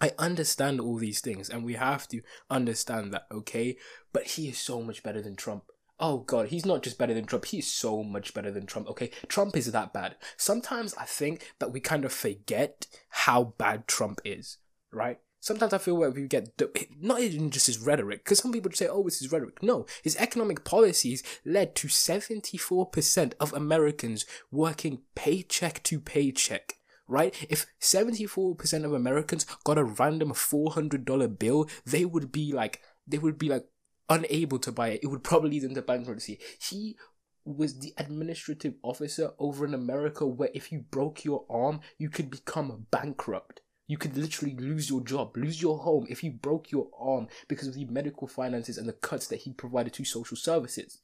I 0.00 0.12
understand 0.18 0.80
all 0.80 0.96
these 0.96 1.20
things 1.20 1.50
and 1.50 1.64
we 1.64 1.74
have 1.74 2.08
to 2.08 2.22
understand 2.50 3.12
that, 3.12 3.26
okay? 3.30 3.76
But 4.12 4.28
he 4.28 4.48
is 4.48 4.58
so 4.58 4.82
much 4.82 5.02
better 5.02 5.20
than 5.20 5.36
Trump 5.36 5.64
oh 6.00 6.18
god, 6.18 6.49
he's 6.49 6.66
not 6.66 6.82
just 6.82 6.99
better 6.99 7.14
than 7.14 7.25
Trump, 7.25 7.46
he's 7.46 7.70
so 7.70 8.02
much 8.02 8.34
better 8.34 8.50
than 8.50 8.66
Trump. 8.66 8.88
Okay, 8.88 9.11
Trump 9.28 9.56
is 9.56 9.70
that 9.72 9.92
bad. 9.92 10.16
Sometimes 10.37 10.94
I 10.94 11.04
think 11.04 11.52
that 11.58 11.72
we 11.72 11.80
kind 11.80 12.04
of 12.04 12.12
forget 12.12 12.87
how 13.08 13.54
bad 13.58 13.87
Trump 13.87 14.20
is, 14.25 14.58
right? 14.92 15.18
Sometimes 15.40 15.72
I 15.72 15.78
feel 15.78 15.99
like 15.99 16.14
we 16.14 16.28
get 16.28 16.61
not 17.00 17.20
even 17.20 17.50
just 17.50 17.66
his 17.66 17.80
rhetoric, 17.80 18.25
because 18.25 18.38
some 18.38 18.52
people 18.52 18.70
say, 18.72 18.87
"Oh, 18.87 19.06
it's 19.06 19.18
his 19.18 19.32
rhetoric." 19.32 19.62
No, 19.62 19.87
his 20.02 20.16
economic 20.16 20.64
policies 20.64 21.22
led 21.44 21.75
to 21.76 21.88
seventy-four 21.88 22.87
percent 22.87 23.34
of 23.40 23.52
Americans 23.52 24.25
working 24.50 25.02
paycheck 25.14 25.82
to 25.84 25.99
paycheck 26.00 26.76
right? 27.08 27.34
If 27.50 27.66
74% 27.80 28.84
of 28.84 28.92
Americans 28.94 29.44
got 29.64 29.76
a 29.76 29.84
random 29.84 30.32
$400 30.32 31.38
bill, 31.38 31.68
they 31.84 32.04
would 32.06 32.32
be 32.32 32.52
like 32.52 32.80
they 33.06 33.18
would 33.18 33.38
be 33.38 33.49
like 33.49 33.66
unable 34.09 34.59
to 34.59 34.73
buy 34.73 34.88
it. 34.88 35.00
It 35.02 35.09
would 35.09 35.25
probably 35.25 35.50
lead 35.50 35.64
into 35.64 35.82
bankruptcy. 35.82 36.38
He 36.61 36.97
was 37.44 37.80
the 37.80 37.92
administrative 37.99 38.75
officer 38.82 39.32
over 39.38 39.66
in 39.66 39.75
America 39.75 40.26
where 40.26 40.50
if 40.54 40.71
you 40.71 40.80
broke 40.80 41.25
your 41.25 41.44
arm, 41.50 41.80
you 41.99 42.09
could 42.09 42.30
become 42.30 42.87
bankrupt. 42.90 43.61
You 43.88 43.99
could 43.99 44.16
literally 44.16 44.54
lose 44.54 44.88
your 44.88 45.00
job, 45.00 45.37
lose 45.37 45.61
your 45.61 45.78
home 45.78 46.06
if 46.09 46.23
you 46.23 46.30
broke 46.30 46.71
your 46.71 46.88
arm 46.99 47.26
because 47.49 47.68
of 47.68 47.75
the 47.75 47.85
medical 47.87 48.26
finances 48.26 48.78
and 48.78 48.88
the 48.88 48.92
cuts 48.92 49.26
that 49.26 49.40
he 49.40 49.52
provided 49.52 49.92
to 49.94 50.04
social 50.04 50.37
services, 50.37 51.00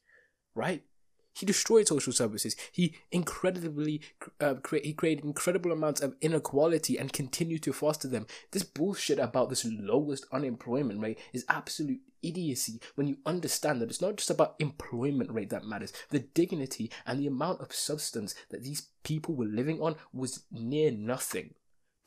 right? 0.55 0.83
He 1.33 1.45
destroyed 1.45 1.87
social 1.87 2.13
services. 2.13 2.55
He 2.71 2.95
incredibly 3.11 4.01
uh, 4.41 4.55
cre- 4.55 4.77
he 4.83 4.93
created 4.93 5.23
incredible 5.23 5.71
amounts 5.71 6.01
of 6.01 6.15
inequality 6.21 6.97
and 6.97 7.13
continued 7.13 7.63
to 7.63 7.73
foster 7.73 8.07
them. 8.07 8.27
This 8.51 8.63
bullshit 8.63 9.19
about 9.19 9.49
this 9.49 9.65
lowest 9.65 10.25
unemployment 10.31 10.99
rate 10.99 11.19
is 11.31 11.45
absolute 11.47 12.01
idiocy 12.23 12.79
when 12.95 13.07
you 13.07 13.17
understand 13.25 13.81
that 13.81 13.89
it's 13.89 14.01
not 14.01 14.17
just 14.17 14.29
about 14.29 14.55
employment 14.59 15.31
rate 15.31 15.49
that 15.49 15.65
matters. 15.65 15.93
The 16.09 16.19
dignity 16.19 16.91
and 17.05 17.19
the 17.19 17.27
amount 17.27 17.61
of 17.61 17.73
substance 17.73 18.35
that 18.49 18.63
these 18.63 18.87
people 19.03 19.35
were 19.35 19.45
living 19.45 19.81
on 19.81 19.95
was 20.13 20.43
near 20.51 20.91
nothing. 20.91 21.53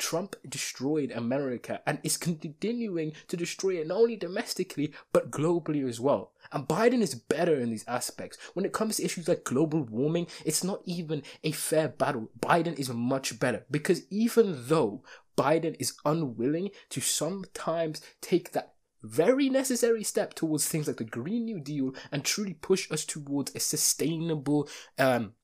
Trump 0.02 0.35
destroyed 0.49 1.12
America 1.12 1.81
and 1.87 2.00
is 2.02 2.16
continuing 2.16 3.12
to 3.28 3.37
destroy 3.37 3.81
it 3.81 3.87
not 3.87 3.99
only 3.99 4.16
domestically 4.16 4.92
but 5.12 5.31
globally 5.31 5.88
as 5.88 6.00
well. 6.00 6.33
And 6.50 6.66
Biden 6.66 7.02
is 7.02 7.14
better 7.14 7.54
in 7.54 7.71
these 7.71 7.85
aspects. 7.87 8.37
When 8.54 8.64
it 8.64 8.73
comes 8.73 8.97
to 8.97 9.04
issues 9.04 9.28
like 9.28 9.45
global 9.45 9.85
warming, 9.85 10.26
it's 10.45 10.64
not 10.64 10.83
even 10.87 11.23
a 11.45 11.52
fair 11.52 11.88
battle. 11.88 12.31
Biden 12.40 12.76
is 12.81 12.90
much 12.90 13.38
better 13.38 13.64
because 13.71 14.02
even 14.11 14.66
though 14.66 15.04
Biden 15.37 15.76
is 15.78 15.95
unwilling 16.04 16.71
to 16.90 17.00
sometimes 17.00 18.02
take 18.21 18.50
that 18.52 18.75
very 19.03 19.49
necessary 19.49 20.05
step 20.05 20.35
towards 20.35 20.69
things 20.69 20.87
like 20.87 20.97
the 20.97 21.05
Green 21.05 21.45
New 21.45 21.61
Deal 21.61 21.95
and 22.11 22.25
truly 22.25 22.55
push 22.55 22.91
us 22.91 23.05
towards 23.05 23.55
a 23.55 23.61
sustainable 23.61 24.69
um, 24.99 25.35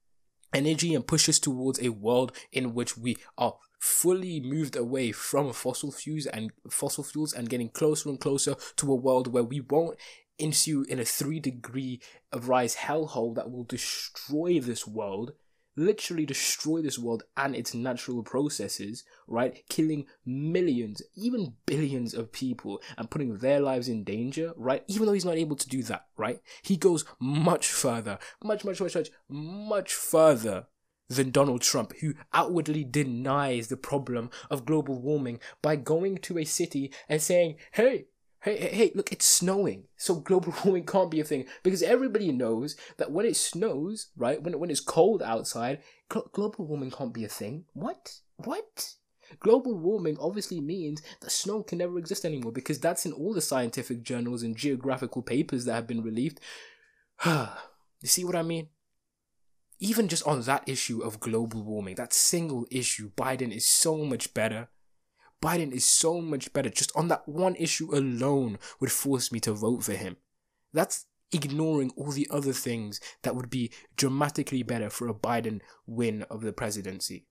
energy 0.54 0.94
and 0.94 1.06
push 1.06 1.28
us 1.28 1.38
towards 1.38 1.80
a 1.82 1.90
world 1.90 2.32
in 2.52 2.74
which 2.74 2.96
we 2.96 3.16
are 3.36 3.56
fully 3.78 4.40
moved 4.40 4.76
away 4.76 5.12
from 5.12 5.52
fossil 5.52 5.92
fuels 5.92 6.26
and 6.26 6.50
fossil 6.68 7.04
fuels 7.04 7.32
and 7.32 7.48
getting 7.48 7.68
closer 7.68 8.08
and 8.08 8.20
closer 8.20 8.54
to 8.76 8.90
a 8.90 8.96
world 8.96 9.32
where 9.32 9.44
we 9.44 9.60
won't 9.60 9.96
ensue 10.38 10.84
in 10.88 10.98
a 10.98 11.04
three 11.04 11.40
degree 11.40 12.00
of 12.32 12.48
rise 12.48 12.76
hellhole 12.76 13.34
that 13.34 13.50
will 13.50 13.64
destroy 13.64 14.60
this 14.60 14.86
world 14.86 15.32
literally 15.78 16.26
destroy 16.26 16.82
this 16.82 16.98
world 16.98 17.22
and 17.36 17.54
its 17.54 17.72
natural 17.72 18.22
processes, 18.22 19.04
right? 19.26 19.62
Killing 19.68 20.06
millions, 20.26 21.00
even 21.14 21.54
billions 21.66 22.12
of 22.14 22.32
people 22.32 22.82
and 22.96 23.10
putting 23.10 23.38
their 23.38 23.60
lives 23.60 23.88
in 23.88 24.04
danger, 24.04 24.52
right? 24.56 24.82
Even 24.88 25.06
though 25.06 25.12
he's 25.12 25.24
not 25.24 25.36
able 25.36 25.56
to 25.56 25.68
do 25.68 25.82
that, 25.84 26.06
right? 26.16 26.40
He 26.62 26.76
goes 26.76 27.04
much 27.20 27.68
further, 27.68 28.18
much, 28.42 28.64
much, 28.64 28.80
much, 28.80 28.94
much, 28.94 29.10
much 29.28 29.94
further 29.94 30.66
than 31.08 31.30
Donald 31.30 31.62
Trump, 31.62 31.94
who 32.00 32.14
outwardly 32.34 32.84
denies 32.84 33.68
the 33.68 33.76
problem 33.76 34.30
of 34.50 34.66
global 34.66 35.00
warming 35.00 35.40
by 35.62 35.76
going 35.76 36.18
to 36.18 36.38
a 36.38 36.44
city 36.44 36.92
and 37.08 37.22
saying, 37.22 37.56
hey, 37.72 38.06
Hey, 38.56 38.74
hey, 38.74 38.92
look, 38.94 39.12
it's 39.12 39.26
snowing. 39.26 39.84
So 39.96 40.16
global 40.16 40.54
warming 40.64 40.86
can't 40.86 41.10
be 41.10 41.20
a 41.20 41.24
thing. 41.24 41.46
Because 41.62 41.82
everybody 41.82 42.32
knows 42.32 42.76
that 42.96 43.10
when 43.10 43.26
it 43.26 43.36
snows, 43.36 44.08
right, 44.16 44.42
when, 44.42 44.58
when 44.58 44.70
it's 44.70 44.80
cold 44.80 45.22
outside, 45.22 45.80
global 46.08 46.66
warming 46.66 46.90
can't 46.90 47.14
be 47.14 47.24
a 47.24 47.28
thing. 47.28 47.64
What? 47.74 48.14
What? 48.36 48.94
Global 49.40 49.74
warming 49.74 50.16
obviously 50.20 50.60
means 50.60 51.02
that 51.20 51.30
snow 51.30 51.62
can 51.62 51.78
never 51.78 51.98
exist 51.98 52.24
anymore 52.24 52.52
because 52.52 52.80
that's 52.80 53.04
in 53.04 53.12
all 53.12 53.34
the 53.34 53.42
scientific 53.42 54.02
journals 54.02 54.42
and 54.42 54.56
geographical 54.56 55.22
papers 55.22 55.66
that 55.66 55.74
have 55.74 55.86
been 55.86 56.02
released. 56.02 56.40
you 57.26 57.48
see 58.04 58.24
what 58.24 58.36
I 58.36 58.42
mean? 58.42 58.68
even 59.80 60.08
just 60.08 60.26
on 60.26 60.40
that 60.42 60.68
issue 60.68 61.00
of 61.00 61.20
global 61.20 61.62
warming, 61.62 61.94
that 61.96 62.12
single 62.12 62.66
issue, 62.70 63.10
Biden 63.16 63.54
is 63.54 63.66
so 63.66 63.98
much 63.98 64.34
better. 64.34 64.68
Biden 65.42 65.72
is 65.72 65.84
so 65.84 66.20
much 66.20 66.52
better. 66.52 66.68
Just 66.68 66.92
on 66.96 67.08
that 67.08 67.28
one 67.28 67.54
issue 67.56 67.94
alone 67.94 68.58
would 68.80 68.92
force 68.92 69.30
me 69.30 69.40
to 69.40 69.52
vote 69.52 69.84
for 69.84 69.92
him. 69.92 70.16
That's 70.72 71.06
ignoring 71.32 71.90
all 71.96 72.10
the 72.10 72.28
other 72.30 72.52
things 72.52 73.00
that 73.22 73.36
would 73.36 73.50
be 73.50 73.70
dramatically 73.96 74.62
better 74.62 74.90
for 74.90 75.08
a 75.08 75.14
Biden 75.14 75.60
win 75.86 76.22
of 76.24 76.40
the 76.40 76.52
presidency 76.52 77.26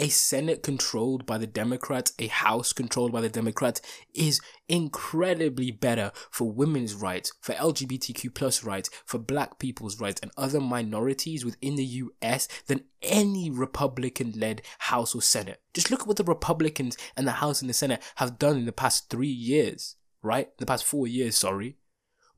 a 0.00 0.08
Senate 0.08 0.62
controlled 0.62 1.26
by 1.26 1.36
the 1.36 1.46
Democrats, 1.46 2.14
a 2.18 2.26
House 2.28 2.72
controlled 2.72 3.12
by 3.12 3.20
the 3.20 3.28
Democrats 3.28 3.82
is 4.14 4.40
incredibly 4.66 5.70
better 5.70 6.10
for 6.30 6.50
women's 6.50 6.94
rights, 6.94 7.32
for 7.42 7.54
LGBTQ 7.54 8.34
plus 8.34 8.64
rights, 8.64 8.88
for 9.04 9.18
black 9.18 9.58
people's 9.58 10.00
rights, 10.00 10.18
and 10.22 10.32
other 10.38 10.60
minorities 10.60 11.44
within 11.44 11.76
the 11.76 12.02
US 12.02 12.48
than 12.66 12.84
any 13.02 13.50
Republican 13.50 14.32
led 14.36 14.62
House 14.78 15.14
or 15.14 15.20
Senate. 15.20 15.60
Just 15.74 15.90
look 15.90 16.00
at 16.00 16.06
what 16.06 16.16
the 16.16 16.24
Republicans 16.24 16.96
and 17.14 17.26
the 17.26 17.32
House 17.32 17.60
and 17.60 17.68
the 17.68 17.74
Senate 17.74 18.02
have 18.16 18.38
done 18.38 18.56
in 18.56 18.64
the 18.64 18.72
past 18.72 19.10
three 19.10 19.28
years, 19.28 19.96
right? 20.22 20.48
The 20.56 20.66
past 20.66 20.84
four 20.84 21.06
years, 21.06 21.36
sorry, 21.36 21.76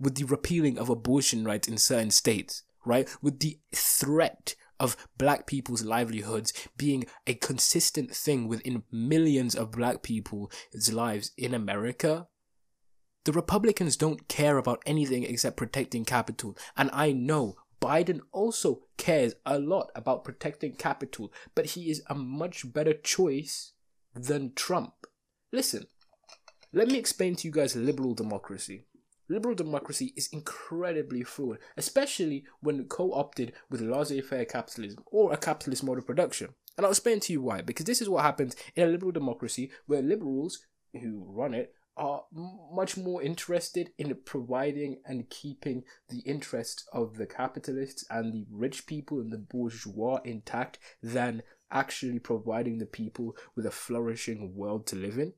with 0.00 0.16
the 0.16 0.24
repealing 0.24 0.78
of 0.78 0.88
abortion 0.88 1.44
rights 1.44 1.68
in 1.68 1.78
certain 1.78 2.10
states, 2.10 2.64
right? 2.84 3.08
With 3.22 3.38
the 3.38 3.60
threat 3.72 4.56
of 4.82 4.96
black 5.16 5.46
people's 5.46 5.84
livelihoods 5.84 6.52
being 6.76 7.06
a 7.24 7.34
consistent 7.34 8.10
thing 8.10 8.48
within 8.48 8.82
millions 8.90 9.54
of 9.54 9.70
black 9.70 10.02
people's 10.02 10.50
lives 10.92 11.30
in 11.38 11.54
America, 11.54 12.26
the 13.24 13.32
Republicans 13.32 13.96
don't 13.96 14.26
care 14.26 14.58
about 14.58 14.82
anything 14.84 15.22
except 15.22 15.56
protecting 15.56 16.04
capital. 16.04 16.58
And 16.76 16.90
I 16.92 17.12
know 17.12 17.54
Biden 17.80 18.22
also 18.32 18.82
cares 18.96 19.34
a 19.46 19.60
lot 19.60 19.92
about 19.94 20.24
protecting 20.24 20.74
capital, 20.74 21.32
but 21.54 21.66
he 21.66 21.88
is 21.88 22.02
a 22.08 22.14
much 22.16 22.72
better 22.72 22.92
choice 22.92 23.74
than 24.14 24.52
Trump. 24.56 24.94
Listen, 25.52 25.86
let 26.72 26.88
me 26.88 26.98
explain 26.98 27.36
to 27.36 27.46
you 27.46 27.52
guys 27.52 27.76
liberal 27.76 28.14
democracy 28.14 28.86
liberal 29.28 29.54
democracy 29.54 30.12
is 30.16 30.28
incredibly 30.32 31.22
fluid, 31.22 31.58
especially 31.76 32.44
when 32.60 32.86
co 32.88 33.12
opted 33.12 33.52
with 33.70 33.80
laissez 33.80 34.20
faire 34.20 34.44
capitalism 34.44 35.02
or 35.06 35.32
a 35.32 35.36
capitalist 35.36 35.84
mode 35.84 35.98
of 35.98 36.06
production. 36.06 36.54
And 36.76 36.86
I'll 36.86 36.92
explain 36.92 37.20
to 37.20 37.32
you 37.32 37.42
why. 37.42 37.60
Because 37.60 37.86
this 37.86 38.00
is 38.00 38.08
what 38.08 38.24
happens 38.24 38.56
in 38.74 38.86
a 38.86 38.90
liberal 38.90 39.12
democracy 39.12 39.70
where 39.86 40.02
liberals 40.02 40.66
who 40.92 41.24
run 41.26 41.54
it 41.54 41.74
are 41.96 42.22
much 42.32 42.96
more 42.96 43.22
interested 43.22 43.90
in 43.98 44.16
providing 44.24 45.00
and 45.04 45.28
keeping 45.28 45.84
the 46.08 46.20
interests 46.20 46.86
of 46.92 47.16
the 47.18 47.26
capitalists 47.26 48.04
and 48.10 48.32
the 48.32 48.46
rich 48.50 48.86
people 48.86 49.20
and 49.20 49.30
the 49.30 49.38
bourgeois 49.38 50.18
intact 50.24 50.78
than 51.02 51.42
actually 51.70 52.18
providing 52.18 52.78
the 52.78 52.86
people 52.86 53.36
with 53.54 53.66
a 53.66 53.70
flourishing 53.70 54.54
world 54.54 54.86
to 54.86 54.96
live 54.96 55.18
in 55.18 55.34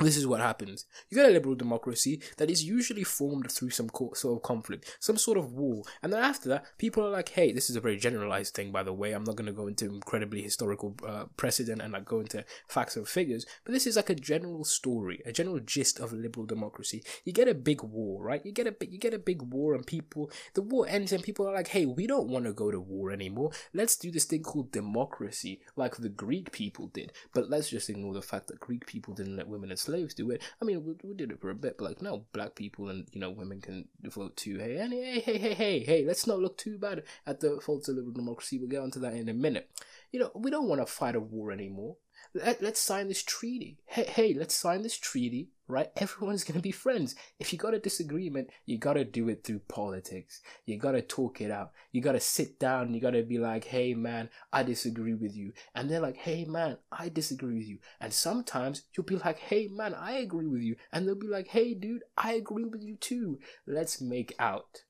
this 0.00 0.16
is 0.16 0.26
what 0.26 0.40
happens. 0.40 0.86
You 1.08 1.16
get 1.16 1.28
a 1.28 1.32
liberal 1.32 1.54
democracy 1.54 2.20
that 2.38 2.50
is 2.50 2.64
usually 2.64 3.04
formed 3.04 3.50
through 3.50 3.70
some 3.70 3.90
sort 4.14 4.36
of 4.36 4.42
conflict, 4.42 4.96
some 5.00 5.16
sort 5.16 5.38
of 5.38 5.52
war, 5.52 5.82
and 6.02 6.12
then 6.12 6.22
after 6.22 6.48
that, 6.48 6.66
people 6.78 7.04
are 7.04 7.10
like, 7.10 7.30
"Hey, 7.30 7.52
this 7.52 7.70
is 7.70 7.76
a 7.76 7.80
very 7.80 7.96
generalized 7.96 8.54
thing, 8.54 8.72
by 8.72 8.82
the 8.82 8.92
way. 8.92 9.12
I'm 9.12 9.24
not 9.24 9.36
going 9.36 9.46
to 9.46 9.52
go 9.52 9.66
into 9.66 9.86
incredibly 9.86 10.42
historical 10.42 10.96
uh, 11.06 11.24
precedent 11.36 11.82
and 11.82 11.92
like 11.92 12.04
go 12.04 12.20
into 12.20 12.44
facts 12.68 12.96
and 12.96 13.06
figures, 13.06 13.46
but 13.64 13.72
this 13.72 13.86
is 13.86 13.96
like 13.96 14.10
a 14.10 14.14
general 14.14 14.64
story, 14.64 15.22
a 15.26 15.32
general 15.32 15.60
gist 15.60 16.00
of 16.00 16.12
liberal 16.12 16.46
democracy. 16.46 17.02
You 17.24 17.32
get 17.32 17.48
a 17.48 17.54
big 17.54 17.82
war, 17.82 18.22
right? 18.22 18.44
You 18.44 18.52
get 18.52 18.66
a 18.66 18.74
you 18.86 18.98
get 18.98 19.14
a 19.14 19.18
big 19.18 19.42
war, 19.42 19.74
and 19.74 19.86
people, 19.86 20.30
the 20.54 20.62
war 20.62 20.86
ends, 20.88 21.12
and 21.12 21.22
people 21.22 21.46
are 21.48 21.54
like, 21.54 21.68
"Hey, 21.68 21.86
we 21.86 22.06
don't 22.06 22.28
want 22.28 22.44
to 22.46 22.52
go 22.52 22.70
to 22.70 22.80
war 22.80 23.10
anymore. 23.10 23.50
Let's 23.74 23.96
do 23.96 24.10
this 24.10 24.24
thing 24.24 24.42
called 24.42 24.72
democracy, 24.72 25.60
like 25.76 25.96
the 25.96 26.08
Greek 26.08 26.52
people 26.52 26.88
did. 26.88 27.12
But 27.32 27.50
let's 27.50 27.70
just 27.70 27.90
ignore 27.90 28.14
the 28.14 28.22
fact 28.22 28.48
that 28.48 28.60
Greek 28.60 28.86
people 28.86 29.14
didn't 29.14 29.36
let 29.36 29.48
women 29.48 29.70
and 29.70 29.78
slaves 29.90 30.14
do 30.14 30.30
it. 30.30 30.42
I 30.60 30.64
mean, 30.64 30.84
we, 30.84 30.94
we 31.02 31.14
did 31.14 31.32
it 31.32 31.40
for 31.40 31.50
a 31.50 31.54
bit, 31.54 31.76
but 31.78 31.84
like 31.84 32.02
now, 32.02 32.22
black 32.32 32.54
people 32.54 32.88
and 32.88 33.08
you 33.12 33.20
know 33.20 33.30
women 33.30 33.60
can 33.60 33.88
vote 34.02 34.36
too. 34.36 34.58
Hey, 34.58 34.76
hey, 34.76 35.20
hey, 35.20 35.38
hey, 35.38 35.54
hey, 35.54 35.78
hey, 35.80 36.04
let's 36.06 36.26
not 36.26 36.38
look 36.38 36.56
too 36.56 36.78
bad 36.78 37.02
at 37.26 37.40
the 37.40 37.60
faults 37.60 37.88
of 37.88 37.96
liberal 37.96 38.14
democracy. 38.14 38.58
We'll 38.58 38.68
get 38.68 38.82
onto 38.82 39.00
that 39.00 39.14
in 39.14 39.28
a 39.28 39.34
minute. 39.34 39.70
You 40.12 40.20
know, 40.20 40.30
we 40.34 40.50
don't 40.50 40.68
want 40.68 40.80
to 40.80 40.86
fight 40.86 41.14
a 41.14 41.20
war 41.20 41.52
anymore. 41.52 41.96
Let, 42.34 42.62
let's 42.62 42.80
sign 42.80 43.08
this 43.08 43.22
treaty. 43.22 43.78
Hey, 43.86 44.04
hey, 44.04 44.34
let's 44.34 44.54
sign 44.54 44.82
this 44.82 44.98
treaty 44.98 45.50
right? 45.70 45.90
Everyone's 45.96 46.44
gonna 46.44 46.60
be 46.60 46.72
friends. 46.72 47.14
If 47.38 47.52
you 47.52 47.58
got 47.58 47.74
a 47.74 47.78
disagreement, 47.78 48.50
you 48.66 48.78
gotta 48.78 49.04
do 49.04 49.28
it 49.28 49.44
through 49.44 49.60
politics. 49.68 50.40
You 50.66 50.76
gotta 50.76 51.00
talk 51.00 51.40
it 51.40 51.50
out. 51.50 51.72
You 51.92 52.02
gotta 52.02 52.20
sit 52.20 52.58
down. 52.58 52.92
You 52.92 53.00
gotta 53.00 53.22
be 53.22 53.38
like, 53.38 53.64
hey 53.64 53.94
man, 53.94 54.28
I 54.52 54.62
disagree 54.62 55.14
with 55.14 55.34
you. 55.34 55.52
And 55.74 55.88
they're 55.88 56.00
like, 56.00 56.16
hey 56.16 56.44
man, 56.44 56.78
I 56.92 57.08
disagree 57.08 57.54
with 57.54 57.66
you. 57.66 57.78
And 58.00 58.12
sometimes 58.12 58.82
you'll 58.94 59.06
be 59.06 59.16
like, 59.16 59.38
hey 59.38 59.68
man, 59.68 59.94
I 59.94 60.12
agree 60.18 60.46
with 60.46 60.62
you. 60.62 60.76
And 60.92 61.06
they'll 61.06 61.14
be 61.14 61.28
like, 61.28 61.48
hey 61.48 61.74
dude, 61.74 62.02
I 62.16 62.32
agree 62.32 62.64
with 62.64 62.82
you 62.82 62.96
too. 62.96 63.38
Let's 63.66 64.00
make 64.00 64.34
out. 64.38 64.84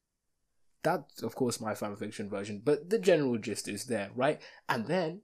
That's 0.82 1.22
of 1.22 1.34
course 1.34 1.60
my 1.60 1.74
fan 1.74 1.94
fiction 1.96 2.30
version, 2.30 2.62
but 2.64 2.88
the 2.88 2.98
general 2.98 3.36
gist 3.36 3.68
is 3.68 3.84
there, 3.84 4.10
right? 4.16 4.40
And 4.66 4.86
then 4.86 5.20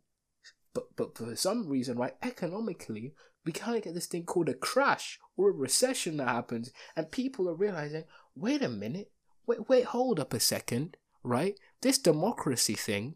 but 0.76 0.94
but 0.96 1.16
for 1.16 1.34
some 1.36 1.66
reason, 1.66 1.96
right, 1.96 2.14
economically, 2.22 3.14
we 3.46 3.52
kind 3.52 3.76
of 3.76 3.82
get 3.82 3.94
this 3.94 4.06
thing 4.06 4.24
called 4.24 4.50
a 4.50 4.54
crash 4.54 5.18
or 5.36 5.48
a 5.48 5.52
recession 5.52 6.18
that 6.18 6.28
happens, 6.28 6.70
and 6.94 7.10
people 7.10 7.48
are 7.48 7.54
realizing, 7.54 8.04
wait 8.34 8.60
a 8.60 8.68
minute, 8.68 9.10
wait, 9.46 9.68
wait, 9.68 9.86
hold 9.86 10.20
up 10.20 10.34
a 10.34 10.40
second, 10.40 10.98
right? 11.22 11.58
This 11.80 11.96
democracy 11.96 12.74
thing, 12.74 13.14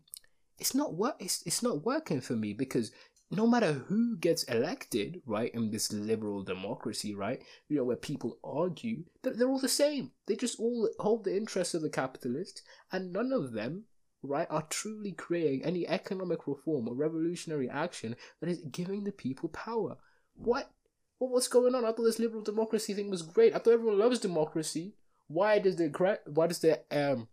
it's 0.58 0.74
not 0.74 0.94
work, 0.94 1.16
it's, 1.18 1.42
it's 1.44 1.62
not 1.62 1.84
working 1.84 2.22
for 2.22 2.32
me 2.32 2.54
because 2.54 2.92
no 3.30 3.46
matter 3.46 3.72
who 3.72 4.16
gets 4.16 4.42
elected, 4.44 5.20
right, 5.26 5.54
in 5.54 5.70
this 5.70 5.92
liberal 5.92 6.42
democracy, 6.42 7.14
right, 7.14 7.42
you 7.68 7.76
know, 7.76 7.84
where 7.84 7.96
people 7.96 8.38
argue, 8.42 9.04
they're, 9.22 9.34
they're 9.34 9.48
all 9.48 9.60
the 9.60 9.68
same. 9.68 10.12
They 10.26 10.34
just 10.34 10.58
all 10.58 10.88
hold 10.98 11.24
the 11.24 11.36
interests 11.36 11.74
of 11.74 11.82
the 11.82 11.90
capitalists, 11.90 12.62
and 12.90 13.12
none 13.12 13.32
of 13.32 13.52
them 13.52 13.84
right, 14.22 14.46
are 14.50 14.66
truly 14.68 15.12
creating 15.12 15.64
any 15.64 15.88
economic 15.88 16.46
reform 16.46 16.88
or 16.88 16.94
revolutionary 16.94 17.68
action 17.68 18.16
that 18.40 18.48
is 18.48 18.60
giving 18.70 19.04
the 19.04 19.12
people 19.12 19.48
power. 19.48 19.96
What? 20.34 20.70
Well, 21.18 21.30
what's 21.30 21.48
going 21.48 21.74
on? 21.74 21.84
I 21.84 21.92
thought 21.92 22.04
this 22.04 22.18
liberal 22.18 22.42
democracy 22.42 22.94
thing 22.94 23.10
was 23.10 23.22
great. 23.22 23.54
I 23.54 23.58
thought 23.58 23.74
everyone 23.74 23.98
loves 23.98 24.18
democracy. 24.18 24.94
Why 25.28 25.58
does 25.58 25.76
the 25.76 26.18
why 26.26 26.46
does 26.46 26.60
the 26.60 26.80
um 26.90 27.28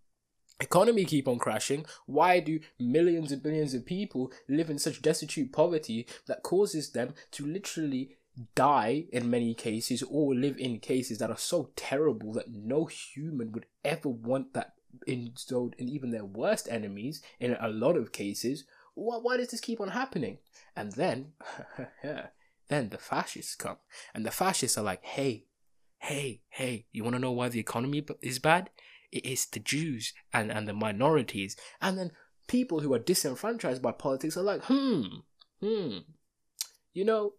economy 0.60 1.06
keep 1.06 1.28
on 1.28 1.40
crashing? 1.40 1.86
Why 2.06 2.40
do 2.40 2.60
millions 2.80 3.32
and 3.32 3.42
billions 3.42 3.74
of 3.74 3.86
people 3.86 4.32
live 4.50 4.70
in 4.70 4.80
such 4.80 5.02
destitute 5.02 5.54
poverty 5.54 6.08
that 6.28 6.44
causes 6.44 6.92
them 6.92 7.14
to 7.32 7.46
literally 7.46 8.18
die 8.56 9.06
in 9.12 9.30
many 9.30 9.54
cases 9.54 10.04
or 10.04 10.36
live 10.36 10.58
in 10.58 10.80
cases 10.80 11.18
that 11.18 11.32
are 11.32 11.38
so 11.38 11.72
terrible 11.76 12.34
that 12.34 12.52
no 12.52 12.86
human 12.86 13.52
would 13.52 13.66
ever 13.84 14.10
want 14.10 14.54
that 14.54 14.74
installed 15.06 15.76
in 15.78 15.90
even 15.90 16.12
their 16.12 16.26
worst 16.26 16.68
enemies 16.70 17.22
in 17.40 17.58
a 17.60 17.70
lot 17.70 17.98
of 17.98 18.12
cases. 18.12 18.66
Why, 18.96 19.18
why 19.18 19.38
does 19.38 19.50
this 19.50 19.62
keep 19.62 19.80
on 19.80 19.90
happening? 19.90 20.40
And 20.76 20.92
then, 20.94 21.34
then 22.70 22.90
the 22.90 22.98
fascists 22.98 23.56
come, 23.56 23.78
and 24.14 24.26
the 24.26 24.32
fascists 24.32 24.78
are 24.78 24.84
like, 24.84 25.04
hey, 25.04 25.46
hey, 26.00 26.42
hey, 26.50 26.86
you 26.92 27.04
want 27.04 27.16
to 27.16 27.20
know 27.22 27.32
why 27.32 27.50
the 27.50 27.60
economy 27.60 28.06
is 28.22 28.40
bad? 28.40 28.70
It 29.12 29.26
is 29.26 29.46
the 29.46 29.60
Jews 29.60 30.14
and, 30.34 30.52
and 30.52 30.68
the 30.68 30.74
minorities. 30.74 31.56
And 31.82 31.98
then 31.98 32.12
people 32.48 32.82
who 32.82 32.94
are 32.94 33.00
disenfranchised 33.00 33.82
by 33.82 33.92
politics 33.92 34.38
are 34.38 34.44
like, 34.44 34.64
hmm, 34.64 35.02
hmm, 35.62 35.98
you 36.94 37.06
know, 37.06 37.34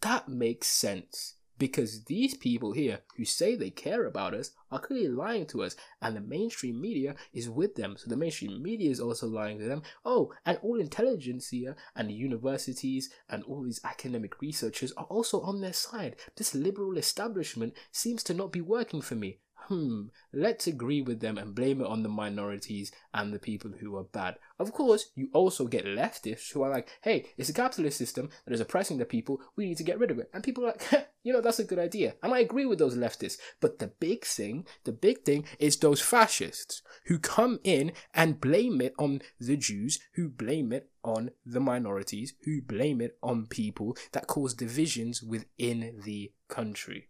that 0.00 0.28
makes 0.28 0.68
sense 0.68 1.34
because 1.58 2.04
these 2.04 2.34
people 2.34 2.72
here 2.72 3.00
who 3.16 3.24
say 3.24 3.54
they 3.54 3.70
care 3.70 4.06
about 4.06 4.34
us 4.34 4.50
are 4.70 4.80
clearly 4.80 5.08
lying 5.08 5.46
to 5.46 5.62
us 5.62 5.76
and 6.02 6.16
the 6.16 6.20
mainstream 6.20 6.80
media 6.80 7.14
is 7.32 7.48
with 7.48 7.74
them. 7.74 7.96
So 7.96 8.08
the 8.08 8.16
mainstream 8.16 8.62
media 8.62 8.90
is 8.90 9.00
also 9.00 9.26
lying 9.26 9.58
to 9.58 9.66
them. 9.66 9.82
Oh 10.04 10.32
and 10.44 10.58
all 10.62 10.80
intelligentsia 10.80 11.76
and 11.94 12.08
the 12.08 12.14
universities 12.14 13.10
and 13.28 13.42
all 13.44 13.62
these 13.62 13.80
academic 13.84 14.40
researchers 14.40 14.92
are 14.92 15.06
also 15.06 15.40
on 15.40 15.60
their 15.60 15.72
side. 15.72 16.16
This 16.36 16.54
liberal 16.54 16.98
establishment 16.98 17.74
seems 17.92 18.22
to 18.24 18.34
not 18.34 18.52
be 18.52 18.60
working 18.60 19.00
for 19.00 19.14
me 19.14 19.38
hmm, 19.68 20.06
let's 20.32 20.66
agree 20.66 21.00
with 21.00 21.20
them 21.20 21.38
and 21.38 21.54
blame 21.54 21.80
it 21.80 21.86
on 21.86 22.02
the 22.02 22.08
minorities 22.08 22.92
and 23.12 23.32
the 23.32 23.38
people 23.38 23.72
who 23.80 23.96
are 23.96 24.04
bad. 24.04 24.36
Of 24.58 24.72
course, 24.72 25.10
you 25.14 25.28
also 25.32 25.66
get 25.66 25.84
leftists 25.84 26.52
who 26.52 26.62
are 26.62 26.70
like, 26.70 26.88
hey, 27.02 27.26
it's 27.36 27.48
a 27.48 27.54
capitalist 27.54 27.98
system 27.98 28.28
that 28.44 28.54
is 28.54 28.60
oppressing 28.60 28.98
the 28.98 29.04
people, 29.04 29.40
we 29.56 29.66
need 29.66 29.76
to 29.78 29.84
get 29.84 29.98
rid 29.98 30.10
of 30.10 30.18
it. 30.18 30.30
And 30.32 30.42
people 30.42 30.64
are 30.64 30.68
like, 30.68 31.08
you 31.22 31.32
know, 31.32 31.40
that's 31.40 31.58
a 31.58 31.64
good 31.64 31.78
idea. 31.78 32.14
And 32.22 32.34
I 32.34 32.40
agree 32.40 32.66
with 32.66 32.78
those 32.78 32.96
leftists. 32.96 33.38
But 33.60 33.78
the 33.78 33.88
big 33.88 34.24
thing, 34.24 34.66
the 34.84 34.92
big 34.92 35.24
thing 35.24 35.46
is 35.58 35.76
those 35.76 36.00
fascists 36.00 36.82
who 37.06 37.18
come 37.18 37.60
in 37.64 37.92
and 38.12 38.40
blame 38.40 38.80
it 38.80 38.94
on 38.98 39.22
the 39.40 39.56
Jews, 39.56 39.98
who 40.14 40.28
blame 40.28 40.72
it 40.72 40.90
on 41.02 41.30
the 41.44 41.60
minorities, 41.60 42.34
who 42.44 42.62
blame 42.62 43.00
it 43.00 43.16
on 43.22 43.46
people 43.46 43.96
that 44.12 44.26
cause 44.26 44.54
divisions 44.54 45.22
within 45.22 46.00
the 46.04 46.32
country 46.48 47.08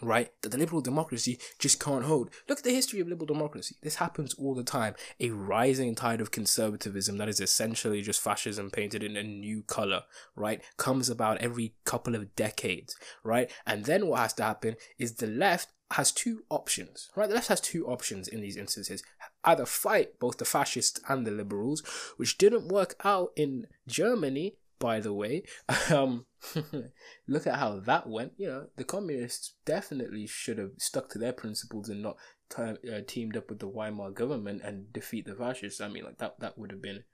right? 0.00 0.30
That 0.42 0.50
the 0.50 0.58
liberal 0.58 0.80
democracy 0.80 1.38
just 1.58 1.80
can't 1.80 2.04
hold. 2.04 2.30
Look 2.48 2.58
at 2.58 2.64
the 2.64 2.74
history 2.74 3.00
of 3.00 3.08
liberal 3.08 3.26
democracy. 3.26 3.76
This 3.82 3.96
happens 3.96 4.34
all 4.34 4.54
the 4.54 4.64
time. 4.64 4.94
A 5.20 5.30
rising 5.30 5.94
tide 5.94 6.20
of 6.20 6.30
conservatism 6.30 7.18
that 7.18 7.28
is 7.28 7.40
essentially 7.40 8.02
just 8.02 8.20
fascism 8.20 8.70
painted 8.70 9.02
in 9.02 9.16
a 9.16 9.22
new 9.22 9.62
color, 9.62 10.02
right? 10.36 10.62
Comes 10.76 11.08
about 11.08 11.38
every 11.38 11.74
couple 11.84 12.14
of 12.14 12.34
decades, 12.36 12.96
right? 13.22 13.50
And 13.66 13.84
then 13.84 14.06
what 14.06 14.20
has 14.20 14.32
to 14.34 14.44
happen 14.44 14.76
is 14.98 15.14
the 15.14 15.26
left 15.26 15.68
has 15.92 16.10
two 16.10 16.44
options, 16.50 17.10
right? 17.14 17.28
The 17.28 17.34
left 17.34 17.48
has 17.48 17.60
two 17.60 17.86
options 17.86 18.26
in 18.26 18.40
these 18.40 18.56
instances. 18.56 19.02
Either 19.44 19.66
fight 19.66 20.18
both 20.18 20.38
the 20.38 20.44
fascists 20.44 21.00
and 21.08 21.26
the 21.26 21.30
liberals, 21.30 21.82
which 22.16 22.38
didn't 22.38 22.68
work 22.68 22.96
out 23.04 23.32
in 23.36 23.66
Germany 23.86 24.56
by 24.84 25.00
the 25.00 25.14
way. 25.14 25.42
Um, 25.90 26.26
look 27.26 27.46
at 27.46 27.58
how 27.58 27.80
that 27.80 28.06
went. 28.06 28.32
You 28.36 28.48
know, 28.48 28.66
the 28.76 28.84
communists 28.84 29.54
definitely 29.64 30.26
should 30.26 30.58
have 30.58 30.72
stuck 30.78 31.08
to 31.10 31.18
their 31.18 31.32
principles 31.32 31.88
and 31.88 32.02
not 32.02 32.16
t- 32.54 32.62
uh, 32.62 33.00
teamed 33.06 33.36
up 33.36 33.48
with 33.48 33.60
the 33.60 33.68
Weimar 33.68 34.10
government 34.10 34.60
and 34.62 34.92
defeat 34.92 35.24
the 35.26 35.34
fascists. 35.34 35.80
I 35.80 35.88
mean, 35.88 36.04
like 36.04 36.18
that 36.18 36.38
that 36.40 36.58
would 36.58 36.70
have 36.70 36.82
been 36.82 37.04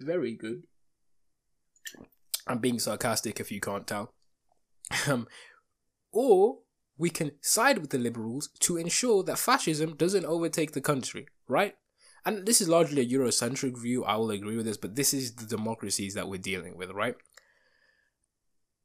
very 0.00 0.34
good. 0.34 0.64
I'm 2.48 2.58
being 2.58 2.80
sarcastic 2.80 3.38
if 3.38 3.52
you 3.52 3.60
can't 3.60 3.86
tell. 3.86 4.12
Um, 5.06 5.28
or 6.10 6.58
we 6.98 7.10
can 7.10 7.30
side 7.40 7.78
with 7.78 7.90
the 7.90 7.98
liberals 7.98 8.48
to 8.58 8.76
ensure 8.76 9.22
that 9.22 9.38
fascism 9.38 9.94
doesn't 9.94 10.24
overtake 10.24 10.72
the 10.72 10.80
country, 10.80 11.28
right? 11.46 11.76
And 12.24 12.46
this 12.46 12.60
is 12.60 12.68
largely 12.68 13.02
a 13.02 13.08
Eurocentric 13.08 13.78
view, 13.78 14.04
I 14.04 14.16
will 14.16 14.30
agree 14.30 14.56
with 14.56 14.66
this, 14.66 14.76
but 14.76 14.96
this 14.96 15.14
is 15.14 15.34
the 15.34 15.46
democracies 15.46 16.14
that 16.14 16.28
we're 16.28 16.38
dealing 16.38 16.76
with, 16.76 16.90
right? 16.90 17.16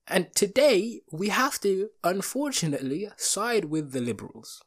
And 0.08 0.34
today, 0.36 1.02
we 1.12 1.30
have 1.30 1.60
to, 1.62 1.90
unfortunately, 2.04 3.10
side 3.18 3.66
with 3.66 3.92
the 3.92 4.02
liberals, 4.02 4.62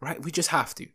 right? 0.00 0.22
We 0.22 0.30
just 0.30 0.48
have 0.48 0.74
to. 0.76 0.86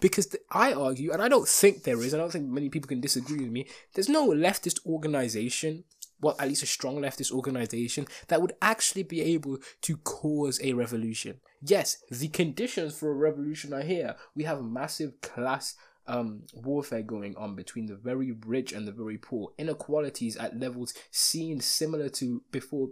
Because 0.00 0.26
the, 0.28 0.38
I 0.50 0.72
argue, 0.72 1.12
and 1.12 1.22
I 1.22 1.28
don't 1.28 1.48
think 1.48 1.82
there 1.82 2.02
is, 2.02 2.14
I 2.14 2.18
don't 2.18 2.30
think 2.30 2.48
many 2.48 2.68
people 2.68 2.88
can 2.88 3.00
disagree 3.00 3.40
with 3.40 3.50
me, 3.50 3.66
there's 3.94 4.08
no 4.08 4.28
leftist 4.28 4.84
organization, 4.86 5.84
well, 6.20 6.36
at 6.38 6.48
least 6.48 6.62
a 6.62 6.66
strong 6.66 6.96
leftist 6.96 7.30
organization, 7.30 8.06
that 8.28 8.40
would 8.40 8.54
actually 8.62 9.02
be 9.02 9.20
able 9.20 9.58
to 9.82 9.96
cause 9.98 10.60
a 10.62 10.72
revolution. 10.72 11.40
Yes, 11.62 11.98
the 12.10 12.28
conditions 12.28 12.98
for 12.98 13.10
a 13.10 13.14
revolution 13.14 13.72
are 13.72 13.82
here. 13.82 14.16
We 14.34 14.44
have 14.44 14.62
massive 14.62 15.20
class 15.20 15.74
um, 16.08 16.42
warfare 16.54 17.02
going 17.02 17.36
on 17.36 17.54
between 17.54 17.86
the 17.86 17.96
very 17.96 18.32
rich 18.46 18.72
and 18.72 18.86
the 18.86 18.92
very 18.92 19.18
poor, 19.18 19.50
inequalities 19.58 20.36
at 20.36 20.58
levels 20.58 20.94
seen 21.10 21.60
similar 21.60 22.08
to 22.10 22.42
before. 22.50 22.88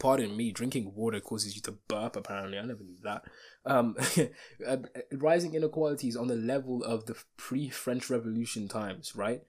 Pardon 0.00 0.36
me, 0.36 0.50
drinking 0.50 0.92
water 0.96 1.20
causes 1.20 1.54
you 1.54 1.62
to 1.62 1.78
burp. 1.86 2.16
Apparently, 2.16 2.58
I 2.58 2.64
never 2.64 2.82
knew 2.82 2.98
that. 3.04 3.22
Um, 3.64 3.96
uh, 4.66 4.78
rising 5.12 5.54
inequalities 5.54 6.16
on 6.16 6.26
the 6.26 6.34
level 6.34 6.82
of 6.82 7.06
the 7.06 7.16
pre-French 7.36 8.10
Revolution 8.10 8.66
times, 8.66 9.14
right? 9.14 9.42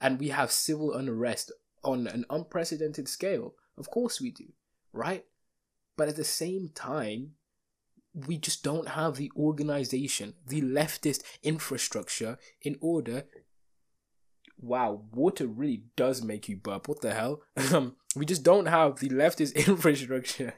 And 0.00 0.18
we 0.18 0.30
have 0.30 0.50
civil 0.50 0.92
unrest 0.92 1.52
on 1.84 2.08
an 2.08 2.24
unprecedented 2.28 3.08
scale. 3.08 3.54
Of 3.78 3.90
course, 3.90 4.20
we 4.20 4.32
do, 4.32 4.46
right? 4.92 5.24
But 5.96 6.08
at 6.08 6.16
the 6.16 6.24
same 6.24 6.70
time, 6.74 7.32
we 8.16 8.38
just 8.38 8.64
don't 8.64 8.88
have 8.88 9.16
the 9.16 9.30
organization, 9.36 10.34
the 10.46 10.62
leftist 10.62 11.22
infrastructure 11.42 12.38
in 12.62 12.76
order. 12.80 13.24
Wow, 14.58 15.02
water 15.12 15.46
really 15.46 15.84
does 15.96 16.22
make 16.22 16.48
you 16.48 16.56
burp. 16.56 16.88
What 16.88 17.02
the 17.02 17.12
hell? 17.12 17.42
Um, 17.74 17.96
we 18.14 18.24
just 18.24 18.42
don't 18.42 18.66
have 18.66 19.00
the 19.00 19.10
leftist 19.10 19.54
infrastructure. 19.68 20.54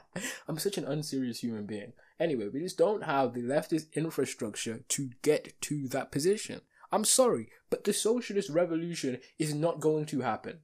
I'm 0.48 0.58
such 0.58 0.78
an 0.78 0.86
unserious 0.86 1.40
human 1.40 1.66
being. 1.66 1.92
Anyway, 2.18 2.48
we 2.48 2.60
just 2.60 2.78
don't 2.78 3.04
have 3.04 3.34
the 3.34 3.42
leftist 3.42 3.92
infrastructure 3.92 4.80
to 4.88 5.10
get 5.20 5.60
to 5.62 5.88
that 5.88 6.10
position. 6.10 6.62
I'm 6.90 7.04
sorry, 7.04 7.48
but 7.68 7.84
the 7.84 7.92
socialist 7.92 8.48
revolution 8.48 9.18
is 9.38 9.54
not 9.54 9.80
going 9.80 10.06
to 10.06 10.20
happen. 10.20 10.60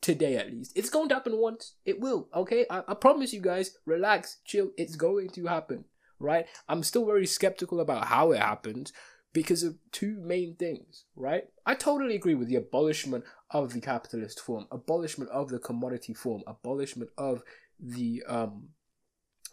Today, 0.00 0.36
at 0.36 0.50
least. 0.50 0.72
It's 0.74 0.90
going 0.90 1.08
to 1.10 1.14
happen 1.14 1.36
once. 1.38 1.74
It 1.84 2.00
will, 2.00 2.28
okay? 2.34 2.66
I, 2.68 2.82
I 2.88 2.94
promise 2.94 3.32
you 3.32 3.40
guys, 3.40 3.76
relax, 3.86 4.38
chill. 4.44 4.70
It's 4.76 4.96
going 4.96 5.28
to 5.30 5.46
happen 5.46 5.84
right? 6.22 6.46
I'm 6.68 6.82
still 6.82 7.04
very 7.04 7.26
skeptical 7.26 7.80
about 7.80 8.06
how 8.06 8.32
it 8.32 8.40
happened 8.40 8.92
because 9.32 9.62
of 9.62 9.76
two 9.92 10.18
main 10.20 10.56
things, 10.56 11.04
right? 11.16 11.44
I 11.66 11.74
totally 11.74 12.14
agree 12.14 12.34
with 12.34 12.48
the 12.48 12.56
abolishment 12.56 13.24
of 13.50 13.72
the 13.72 13.80
capitalist 13.80 14.40
form, 14.40 14.66
abolishment 14.70 15.30
of 15.30 15.48
the 15.48 15.58
commodity 15.58 16.14
form, 16.14 16.42
abolishment 16.46 17.10
of 17.18 17.42
the 17.80 18.22
um 18.28 18.68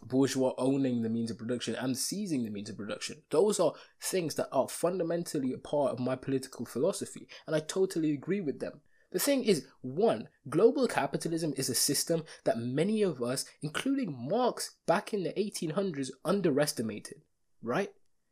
bourgeois 0.02 0.54
owning 0.56 1.02
the 1.02 1.10
means 1.10 1.30
of 1.30 1.36
production 1.36 1.74
and 1.74 1.96
seizing 1.96 2.44
the 2.44 2.50
means 2.50 2.70
of 2.70 2.76
production. 2.76 3.22
Those 3.30 3.60
are 3.60 3.74
things 4.00 4.34
that 4.36 4.48
are 4.50 4.68
fundamentally 4.68 5.52
a 5.52 5.58
part 5.58 5.92
of 5.92 5.98
my 5.98 6.16
political 6.16 6.64
philosophy, 6.64 7.28
and 7.46 7.54
I 7.54 7.60
totally 7.60 8.12
agree 8.12 8.40
with 8.40 8.60
them. 8.60 8.80
The 9.12 9.18
thing 9.18 9.44
is, 9.44 9.66
one, 9.80 10.28
global 10.48 10.86
capitalism 10.86 11.52
is 11.56 11.68
a 11.68 11.74
system 11.74 12.24
that 12.44 12.58
many 12.58 13.02
of 13.02 13.20
us, 13.20 13.44
including 13.60 14.16
Marx 14.16 14.76
back 14.86 15.12
in 15.12 15.24
the 15.24 15.32
1800s, 15.32 16.10
underestimated, 16.24 17.22
right? 17.60 17.90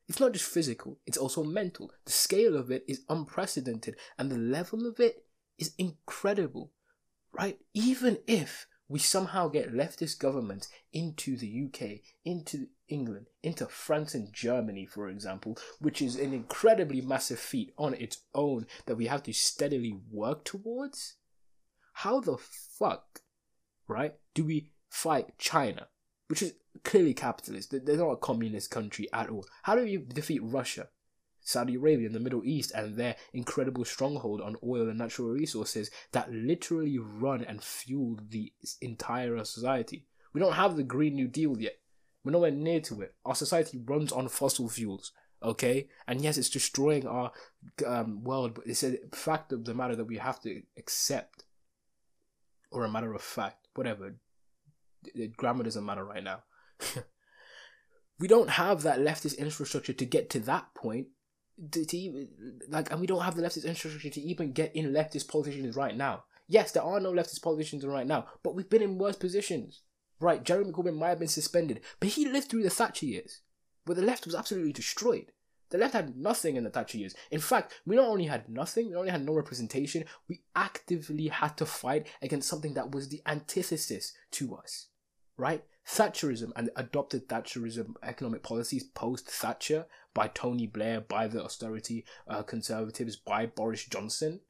It's 0.09 0.21
not 0.21 0.33
just 0.33 0.51
physical, 0.51 0.99
it's 1.05 1.19
also 1.19 1.43
mental. 1.43 1.91
The 2.05 2.13
scale 2.13 2.57
of 2.57 2.71
it 2.71 2.85
is 2.87 3.05
unprecedented, 3.09 3.97
and 4.19 4.31
the 4.31 4.39
level 4.39 4.87
of 4.87 5.01
it 5.01 5.25
is 5.59 5.75
incredible, 5.79 6.73
right? 7.33 7.59
Even 7.75 8.19
if 8.27 8.67
we 8.89 8.99
somehow 8.99 9.49
get 9.49 9.75
leftist 9.75 10.19
governments 10.19 10.69
into 10.93 11.37
the 11.37 11.67
UK, 11.67 12.01
into 12.25 12.69
England, 12.89 13.27
into 13.43 13.67
France 13.67 14.15
and 14.15 14.33
Germany, 14.33 14.87
for 14.87 15.09
example, 15.09 15.59
which 15.79 16.01
is 16.01 16.17
an 16.17 16.33
incredibly 16.33 17.03
massive 17.03 17.39
feat 17.39 17.73
on 17.77 17.95
its 17.95 18.23
own 18.35 18.67
that 18.87 18.97
we 18.97 19.07
have 19.07 19.23
to 19.25 19.33
steadily 19.33 20.01
work 20.11 20.45
towards. 20.45 21.17
How 21.93 22.21
the 22.21 22.39
fuck, 22.39 23.21
right, 23.87 24.15
do 24.35 24.45
we 24.45 24.71
fight 24.89 25.37
China, 25.39 25.89
which 26.29 26.43
is 26.43 26.55
clearly 26.83 27.13
capitalist? 27.13 27.75
They're 27.85 27.97
not 27.97 28.13
a 28.13 28.17
communist 28.17 28.71
country 28.71 29.09
at 29.13 29.29
all. 29.29 29.45
How 29.65 29.75
do 29.75 29.85
you 29.85 29.99
defeat 30.01 30.41
Russia? 30.43 30.89
Saudi 31.49 31.77
Arabia 31.77 32.05
and 32.05 32.15
the 32.15 32.21
Middle 32.21 32.43
East 32.45 32.73
and 32.75 32.95
their 32.95 33.17
incredible 33.33 33.83
stronghold 33.83 34.43
on 34.43 34.57
oil 34.63 34.87
and 34.87 34.99
natural 34.99 35.29
resources 35.29 35.91
that 36.13 36.31
literally 36.31 36.99
run 36.99 37.43
and 37.43 37.65
fuel 37.65 38.19
the 38.29 38.53
entire 38.83 39.43
society. 39.45 40.05
We 40.35 40.41
don't 40.41 40.53
have 40.53 40.77
the 40.77 40.83
Green 40.83 41.15
New 41.15 41.27
Deal 41.27 41.59
yet. 41.59 41.79
We're 42.23 42.33
nowhere 42.33 42.51
near 42.51 42.81
to 42.81 43.01
it. 43.01 43.15
Our 43.25 43.35
society 43.35 43.81
runs 43.83 44.13
on 44.13 44.29
fossil 44.29 44.69
fuels, 44.69 45.13
okay? 45.43 45.89
And 46.07 46.21
yes, 46.21 46.37
it's 46.37 46.51
destroying 46.51 47.07
our 47.07 47.33
um, 47.87 48.23
world, 48.23 48.57
but 48.57 48.67
it's 48.67 48.83
a 48.83 48.99
fact 49.15 49.51
of 49.51 49.65
the 49.65 49.73
matter 49.73 49.97
that 49.97 50.05
we 50.05 50.19
have 50.19 50.43
to 50.43 50.61
accept, 50.77 51.45
or 52.71 52.85
a 52.85 52.91
matter 52.91 53.15
of 53.15 53.23
fact, 53.23 53.69
whatever. 53.75 54.17
The 55.15 55.29
grammar 55.29 55.65
doesn't 55.65 55.87
matter 55.87 56.05
right 56.05 56.23
now. 56.23 56.43
we 58.19 58.29
don't 58.29 58.51
have 58.51 58.83
that 58.83 58.99
leftist 58.99 59.39
infrastructure 59.39 59.95
to 59.95 60.05
get 60.05 60.29
to 60.31 60.41
that 60.41 60.75
point 60.75 61.07
to, 61.73 61.85
to 61.85 61.97
even 61.97 62.29
like, 62.69 62.91
and 62.91 63.01
we 63.01 63.07
don't 63.07 63.23
have 63.23 63.37
the 63.37 63.43
leftist 63.43 63.65
infrastructure 63.65 64.11
to 64.11 64.21
even 64.21 64.53
get 64.53 64.75
in 64.75 64.93
leftist 64.93 65.29
politicians 65.29 65.77
right 65.77 65.97
now. 65.97 66.25
Yes, 66.47 66.73
there 66.73 66.83
are 66.83 67.01
no 67.01 67.13
leftist 67.13 67.43
politicians 67.43 67.85
right 67.85 68.07
now, 68.07 68.27
but 68.43 68.55
we've 68.55 68.71
been 68.71 68.83
in 68.83 68.99
worse 68.99 69.17
positions. 69.17 69.83
Right, 70.21 70.43
Jeremy 70.43 70.73
Corbyn 70.73 70.97
might 70.97 71.11
have 71.11 71.19
been 71.21 71.29
suspended, 71.29 71.81
but 72.01 72.11
he 72.11 72.27
lived 72.29 72.49
through 72.49 72.65
the 72.65 72.71
Thatcher 72.71 73.07
years, 73.07 73.43
where 73.85 73.95
the 73.95 74.03
left 74.03 74.27
was 74.27 74.35
absolutely 74.35 74.73
destroyed. 74.73 75.33
The 75.71 75.79
left 75.79 75.93
had 75.93 76.17
nothing 76.17 76.57
in 76.57 76.65
the 76.65 76.71
Thatcher 76.71 76.99
years. 76.99 77.15
In 77.31 77.41
fact, 77.41 77.75
we 77.85 77.97
not 77.97 78.09
only 78.09 78.25
had 78.25 78.49
nothing, 78.49 78.89
we 78.89 78.97
only 78.97 79.11
had 79.11 79.25
no 79.25 79.35
representation, 79.35 80.05
we 80.29 80.41
actively 80.57 81.29
had 81.29 81.57
to 81.59 81.67
fight 81.67 82.09
against 82.23 82.49
something 82.49 82.75
that 82.75 82.91
was 82.91 83.09
the 83.09 83.23
antithesis 83.27 84.13
to 84.33 84.57
us. 84.57 84.89
Right? 85.37 85.63
Thatcherism 85.89 86.53
and 86.55 86.71
adopted 86.77 87.29
Thatcherism 87.29 87.95
economic 88.03 88.43
policies 88.43 88.85
post 88.85 89.29
Thatcher 89.29 89.87
by 90.13 90.29
Tony 90.29 90.67
Blair, 90.67 91.01
by 91.01 91.29
the 91.29 91.43
austerity 91.43 92.05
uh, 92.29 92.43
conservatives, 92.43 93.17
by 93.17 93.47
Boris 93.47 93.87
Johnson 93.87 94.41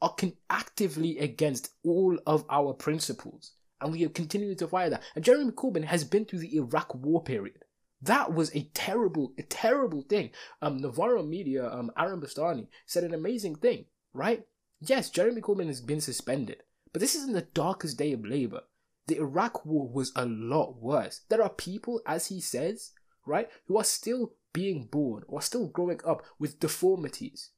are 0.00 0.14
con- 0.14 0.36
actively 0.50 1.18
against 1.18 1.74
all 1.84 2.18
of 2.26 2.44
our 2.50 2.72
principles. 2.72 3.52
And 3.80 3.92
we 3.92 4.04
are 4.04 4.08
continuing 4.10 4.56
to 4.56 4.66
fight 4.66 4.90
that. 4.90 5.02
And 5.14 5.24
Jeremy 5.24 5.52
Corbyn 5.52 5.84
has 5.84 6.04
been 6.04 6.24
through 6.24 6.40
the 6.40 6.56
Iraq 6.56 6.94
war 6.94 7.22
period. 7.22 7.64
That 8.02 8.32
was 8.32 8.54
a 8.54 8.70
terrible, 8.74 9.32
a 9.38 9.42
terrible 9.42 10.02
thing. 10.02 10.30
Um, 10.62 10.78
Novara 10.78 11.22
Media, 11.22 11.68
um, 11.70 11.90
Aaron 11.96 12.20
Bastani 12.20 12.66
said 12.86 13.04
an 13.04 13.14
amazing 13.14 13.56
thing, 13.56 13.86
right? 14.12 14.44
Yes, 14.80 15.10
Jeremy 15.10 15.40
Corbyn 15.40 15.66
has 15.66 15.80
been 15.80 16.00
suspended, 16.00 16.62
but 16.92 17.00
this 17.00 17.14
isn't 17.16 17.32
the 17.32 17.42
darkest 17.42 17.98
day 17.98 18.12
of 18.12 18.24
Labour 18.24 18.62
the 19.08 19.16
Iraq 19.16 19.66
war 19.66 19.88
was 19.88 20.12
a 20.14 20.26
lot 20.26 20.80
worse. 20.80 21.22
There 21.28 21.42
are 21.42 21.50
people, 21.50 22.00
as 22.06 22.26
he 22.28 22.40
says, 22.40 22.92
right, 23.26 23.48
who 23.66 23.76
are 23.78 23.84
still 23.84 24.34
being 24.52 24.84
born 24.84 25.24
or 25.26 25.42
still 25.42 25.66
growing 25.66 26.00
up 26.06 26.22
with 26.38 26.60
deformities, 26.60 27.50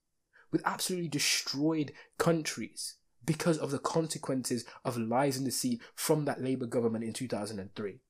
with 0.51 0.63
absolutely 0.65 1.09
destroyed 1.09 1.93
countries 2.19 2.97
because 3.25 3.59
of 3.59 3.71
the 3.71 3.79
consequences 3.79 4.65
of 4.85 4.97
lies 4.97 5.37
and 5.37 5.45
deceit 5.45 5.81
from 5.95 6.25
that 6.25 6.43
Labour 6.43 6.67
government 6.67 7.05
in 7.05 7.13
2003. 7.13 8.01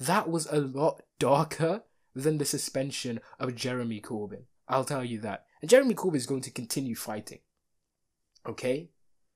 That 0.00 0.28
was 0.28 0.46
a 0.46 0.60
lot 0.60 1.02
darker 1.18 1.82
than 2.14 2.38
the 2.38 2.44
suspension 2.44 3.20
of 3.38 3.56
Jeremy 3.56 4.00
Corbyn. 4.00 4.44
I'll 4.68 4.84
tell 4.84 5.04
you 5.04 5.20
that. 5.20 5.46
And 5.60 5.68
Jeremy 5.68 5.94
Corbyn 5.94 6.16
is 6.16 6.26
going 6.26 6.42
to 6.42 6.50
continue 6.50 6.94
fighting. 6.94 7.40
Okay? 8.46 8.90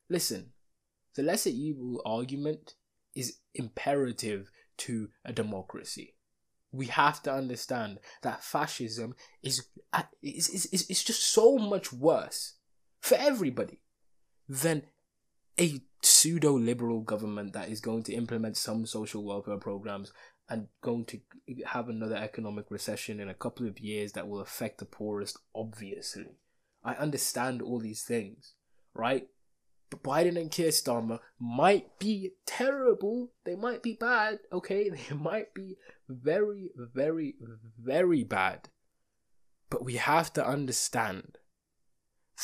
Listen, 0.09 0.52
the 1.14 1.22
lesser 1.22 1.50
evil 1.50 2.00
argument 2.05 2.74
is 3.14 3.38
imperative 3.55 4.51
to 4.79 5.09
a 5.25 5.33
democracy. 5.33 6.14
We 6.72 6.87
have 6.87 7.22
to 7.25 7.33
understand 7.33 7.98
that 8.22 8.42
fascism 8.42 9.14
is, 9.42 9.66
is, 10.22 10.48
is, 10.48 10.87
is, 10.88 11.05
just 11.05 11.22
so 11.22 11.59
much 11.59 11.92
worse 11.92 12.55
for 13.01 13.16
everybody 13.16 13.81
than 14.48 14.85
a 15.61 15.83
pseudo 16.03 16.53
liberal 16.53 17.03
government 17.03 17.53
that 17.53 17.68
is 17.68 17.81
going 17.81 18.03
to 18.05 18.14
implement 18.14 18.57
some 18.57 18.87
social 18.87 19.22
welfare 19.22 19.59
programs 19.59 20.12
and 20.48 20.68
going 20.83 21.05
to 21.05 21.20
have 21.66 21.88
another 21.88 22.16
economic 22.16 22.70
recession 22.70 23.20
in 23.20 23.29
a 23.29 23.35
couple 23.35 23.66
of 23.66 23.79
years 23.79 24.12
that 24.12 24.29
will 24.29 24.40
affect 24.40 24.79
the 24.79 24.85
poorest, 24.85 25.38
obviously. 25.55 26.37
I 26.85 26.94
understand 26.94 27.62
all 27.62 27.79
these 27.79 28.03
things, 28.03 28.55
right? 28.94 29.29
Biden 29.96 30.40
and 30.40 30.50
Keir 30.50 30.68
Starmer 30.68 31.18
might 31.38 31.98
be 31.98 32.33
terrible. 32.46 33.33
They 33.44 33.55
might 33.55 33.83
be 33.83 33.94
bad, 33.94 34.40
okay? 34.52 34.90
They 35.09 35.14
might 35.14 35.55
be 35.55 35.76
very, 36.09 36.70
very, 36.76 37.35
very 37.81 38.24
bad. 38.24 38.68
But 39.70 39.85
we 39.85 39.94
have 39.96 40.33
to 40.35 40.46
understand 40.46 41.38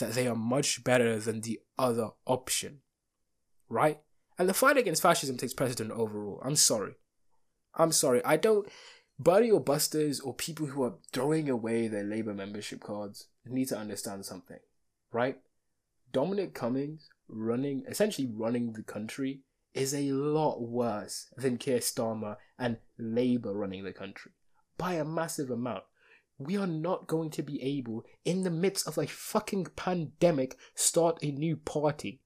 that 0.01 0.13
they 0.13 0.27
are 0.27 0.37
much 0.37 0.85
better 0.85 1.19
than 1.19 1.41
the 1.41 1.61
other 1.79 2.11
option, 2.27 2.81
right? 3.69 4.01
And 4.39 4.49
the 4.49 4.55
fight 4.55 4.77
against 4.77 5.03
fascism 5.03 5.37
takes 5.37 5.53
precedent 5.53 5.91
overall. 5.91 6.41
I'm 6.45 6.57
sorry. 6.57 6.95
I'm 7.75 7.93
sorry. 7.93 8.25
I 8.25 8.37
don't. 8.37 8.69
Bernie 9.19 9.51
or 9.51 9.61
busters 9.61 10.21
or 10.21 10.33
people 10.33 10.67
who 10.67 10.85
are 10.85 10.95
throwing 11.13 11.51
away 11.51 11.89
their 11.89 12.05
Labour 12.05 12.35
membership 12.35 12.81
cards 12.81 13.27
need 13.45 13.69
to 13.69 13.77
understand 13.77 14.25
something, 14.25 14.61
right? 15.13 15.39
Dominic 16.13 16.55
Cummings 16.55 17.09
running, 17.29 17.85
essentially 17.89 18.29
running 18.33 18.73
the 18.73 18.83
country, 18.83 19.43
is 19.75 19.95
a 19.95 20.11
lot 20.13 20.61
worse 20.61 21.29
than 21.37 21.59
Keir 21.59 21.79
Starmer 21.79 22.37
and 22.59 22.79
Labour 22.99 23.55
running 23.55 23.85
the 23.85 23.93
country 23.93 24.33
by 24.77 24.95
a 24.95 25.05
massive 25.05 25.51
amount. 25.51 25.85
We 26.39 26.57
are 26.57 26.67
not 26.67 27.09
going 27.09 27.31
to 27.31 27.43
be 27.43 27.61
able, 27.63 28.05
in 28.25 28.45
the 28.45 28.51
midst 28.51 28.87
of 28.87 28.97
a 28.97 29.07
fucking 29.07 29.67
pandemic, 29.77 30.57
start 30.75 31.19
a 31.23 31.33
new 31.33 31.57
party. 31.57 32.21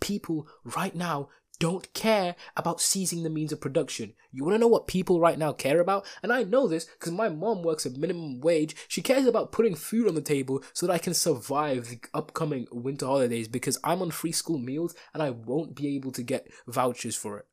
People 0.00 0.48
right 0.64 0.94
now 0.94 1.28
don't 1.58 1.92
care 1.94 2.36
about 2.56 2.80
seizing 2.80 3.22
the 3.22 3.30
means 3.30 3.52
of 3.52 3.60
production. 3.60 4.14
You 4.32 4.44
want 4.44 4.54
to 4.54 4.58
know 4.58 4.68
what 4.68 4.86
people 4.86 5.20
right 5.20 5.38
now 5.38 5.52
care 5.52 5.80
about? 5.80 6.06
And 6.22 6.32
I 6.32 6.42
know 6.42 6.66
this 6.66 6.84
because 6.84 7.12
my 7.12 7.28
mom 7.28 7.62
works 7.62 7.86
at 7.86 7.96
minimum 7.96 8.40
wage. 8.40 8.74
She 8.88 9.02
cares 9.02 9.26
about 9.26 9.52
putting 9.52 9.74
food 9.74 10.08
on 10.08 10.14
the 10.14 10.20
table 10.20 10.62
so 10.72 10.86
that 10.86 10.92
I 10.92 10.98
can 10.98 11.14
survive 11.14 11.88
the 11.88 12.00
upcoming 12.12 12.66
winter 12.72 13.06
holidays 13.06 13.48
because 13.48 13.78
I'm 13.84 14.02
on 14.02 14.10
free 14.10 14.32
school 14.32 14.58
meals 14.58 14.94
and 15.12 15.22
I 15.22 15.30
won't 15.30 15.74
be 15.74 15.94
able 15.96 16.12
to 16.12 16.22
get 16.22 16.48
vouchers 16.66 17.16
for 17.16 17.38
it. 17.38 17.46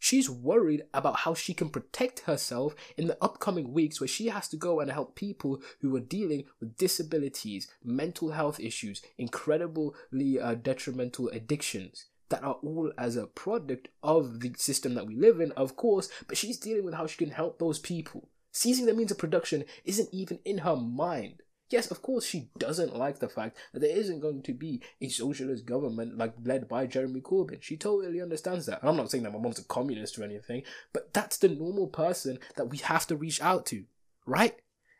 She's 0.00 0.30
worried 0.30 0.84
about 0.94 1.20
how 1.20 1.34
she 1.34 1.54
can 1.54 1.70
protect 1.70 2.20
herself 2.20 2.76
in 2.96 3.08
the 3.08 3.18
upcoming 3.20 3.72
weeks 3.72 4.00
where 4.00 4.06
she 4.06 4.28
has 4.28 4.46
to 4.48 4.56
go 4.56 4.78
and 4.78 4.92
help 4.92 5.16
people 5.16 5.60
who 5.80 5.96
are 5.96 6.00
dealing 6.00 6.44
with 6.60 6.76
disabilities, 6.76 7.68
mental 7.82 8.30
health 8.30 8.60
issues, 8.60 9.02
incredibly 9.16 10.38
uh, 10.40 10.54
detrimental 10.54 11.28
addictions 11.30 12.06
that 12.28 12.44
are 12.44 12.58
all 12.62 12.92
as 12.98 13.16
a 13.16 13.26
product 13.26 13.88
of 14.02 14.40
the 14.40 14.52
system 14.56 14.94
that 14.94 15.06
we 15.06 15.16
live 15.16 15.40
in, 15.40 15.52
of 15.52 15.76
course, 15.76 16.08
but 16.26 16.36
she's 16.36 16.58
dealing 16.58 16.84
with 16.84 16.94
how 16.94 17.06
she 17.06 17.16
can 17.16 17.30
help 17.30 17.58
those 17.58 17.78
people. 17.78 18.28
Seizing 18.52 18.86
the 18.86 18.94
means 18.94 19.10
of 19.10 19.18
production 19.18 19.64
isn't 19.84 20.08
even 20.12 20.38
in 20.44 20.58
her 20.58 20.76
mind. 20.76 21.42
Yes, 21.70 21.90
of 21.90 22.00
course, 22.00 22.24
she 22.24 22.48
doesn't 22.58 22.96
like 22.96 23.18
the 23.18 23.28
fact 23.28 23.58
that 23.72 23.80
there 23.80 23.94
isn't 23.94 24.20
going 24.20 24.42
to 24.42 24.54
be 24.54 24.82
a 25.02 25.08
socialist 25.08 25.66
government 25.66 26.16
like 26.16 26.32
led 26.42 26.66
by 26.66 26.86
Jeremy 26.86 27.20
Corbyn. 27.20 27.62
She 27.62 27.76
totally 27.76 28.22
understands 28.22 28.64
that. 28.66 28.80
And 28.80 28.88
I'm 28.88 28.96
not 28.96 29.10
saying 29.10 29.24
that 29.24 29.32
my 29.32 29.38
mom's 29.38 29.58
a 29.58 29.64
communist 29.64 30.18
or 30.18 30.24
anything, 30.24 30.62
but 30.94 31.12
that's 31.12 31.36
the 31.36 31.48
normal 31.48 31.88
person 31.88 32.38
that 32.56 32.70
we 32.70 32.78
have 32.78 33.06
to 33.08 33.16
reach 33.16 33.42
out 33.42 33.66
to, 33.66 33.84
right? 34.24 34.56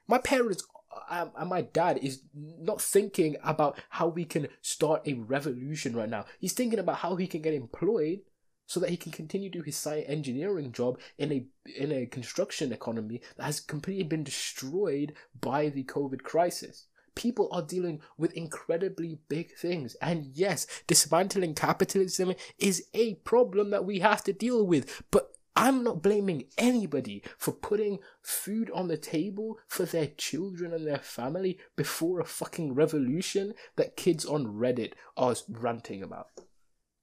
My 0.06 0.18
parents 0.18 0.62
and 1.10 1.48
my 1.48 1.62
dad 1.62 1.98
is 2.02 2.22
not 2.34 2.80
thinking 2.80 3.36
about 3.42 3.78
how 3.90 4.08
we 4.08 4.24
can 4.24 4.48
start 4.62 5.06
a 5.06 5.14
revolution 5.14 5.96
right 5.96 6.08
now. 6.08 6.24
He's 6.38 6.52
thinking 6.52 6.78
about 6.78 6.96
how 6.96 7.16
he 7.16 7.26
can 7.26 7.42
get 7.42 7.54
employed 7.54 8.20
so 8.66 8.78
that 8.80 8.90
he 8.90 8.96
can 8.96 9.10
continue 9.10 9.50
to 9.50 9.58
do 9.58 9.64
his 9.64 9.76
science 9.76 10.06
engineering 10.08 10.72
job 10.72 10.98
in 11.16 11.32
a 11.32 11.46
in 11.76 11.90
a 11.90 12.06
construction 12.06 12.72
economy 12.72 13.20
that 13.36 13.44
has 13.44 13.60
completely 13.60 14.04
been 14.04 14.22
destroyed 14.22 15.14
by 15.40 15.70
the 15.70 15.84
COVID 15.84 16.22
crisis. 16.22 16.86
People 17.14 17.48
are 17.50 17.62
dealing 17.62 18.00
with 18.16 18.32
incredibly 18.34 19.18
big 19.28 19.56
things. 19.56 19.96
And 20.00 20.26
yes, 20.34 20.66
dismantling 20.86 21.54
capitalism 21.54 22.34
is 22.58 22.84
a 22.94 23.14
problem 23.16 23.70
that 23.70 23.84
we 23.84 23.98
have 24.00 24.22
to 24.24 24.32
deal 24.32 24.64
with. 24.64 25.02
But 25.10 25.32
I'm 25.60 25.82
not 25.82 26.02
blaming 26.02 26.44
anybody 26.56 27.20
for 27.36 27.50
putting 27.50 27.98
food 28.22 28.70
on 28.72 28.86
the 28.86 28.96
table 28.96 29.58
for 29.66 29.84
their 29.84 30.06
children 30.06 30.72
and 30.72 30.86
their 30.86 31.00
family 31.00 31.58
before 31.74 32.20
a 32.20 32.24
fucking 32.24 32.74
revolution 32.74 33.54
that 33.74 33.96
kids 33.96 34.24
on 34.24 34.46
Reddit 34.46 34.92
are 35.16 35.34
ranting 35.48 36.00
about. 36.00 36.28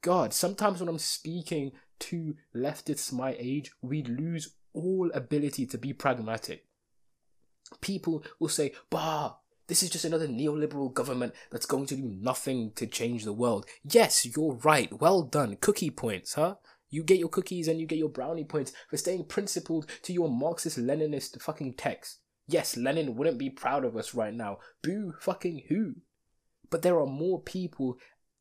God, 0.01 0.33
sometimes 0.33 0.79
when 0.79 0.87
I'm 0.87 0.99
speaking 0.99 1.73
to 1.99 2.35
leftists 2.55 3.11
my 3.11 3.35
age, 3.37 3.73
we 3.81 4.03
lose 4.03 4.55
all 4.71 5.11
ability 5.13 5.65
to 5.65 5.77
be 5.77 5.91
pragmatic. 5.91 6.63
People 7.81 8.23
will 8.39 8.47
say, 8.47 8.71
bah, 8.89 9.33
this 9.67 9.83
is 9.83 9.89
just 9.89 10.05
another 10.05 10.29
neoliberal 10.29 10.93
government 10.93 11.33
that's 11.51 11.65
going 11.65 11.87
to 11.87 11.95
do 11.97 12.03
nothing 12.03 12.71
to 12.75 12.87
change 12.87 13.25
the 13.25 13.33
world. 13.33 13.65
Yes, 13.83 14.25
you're 14.25 14.53
right. 14.63 14.97
Well 15.01 15.23
done. 15.23 15.57
Cookie 15.59 15.89
points, 15.89 16.35
huh? 16.35 16.55
You 16.95 17.03
get 17.03 17.19
your 17.19 17.27
cookies 17.27 17.67
and 17.67 17.77
you 17.77 17.85
get 17.85 17.99
your 17.99 18.07
brownie 18.07 18.45
points 18.45 18.71
for 18.89 18.95
staying 18.95 19.25
principled 19.25 19.85
to 20.03 20.13
your 20.13 20.29
Marxist 20.29 20.77
Leninist 20.77 21.41
fucking 21.41 21.73
text. 21.73 22.21
Yes, 22.47 22.77
Lenin 22.77 23.17
wouldn't 23.17 23.37
be 23.37 23.49
proud 23.49 23.83
of 23.83 23.97
us 23.97 24.13
right 24.13 24.33
now. 24.33 24.59
Boo 24.81 25.13
fucking 25.19 25.63
who? 25.67 25.95
But 26.69 26.83
there 26.83 26.97
are 26.97 27.05
more 27.05 27.41
people 27.41 27.97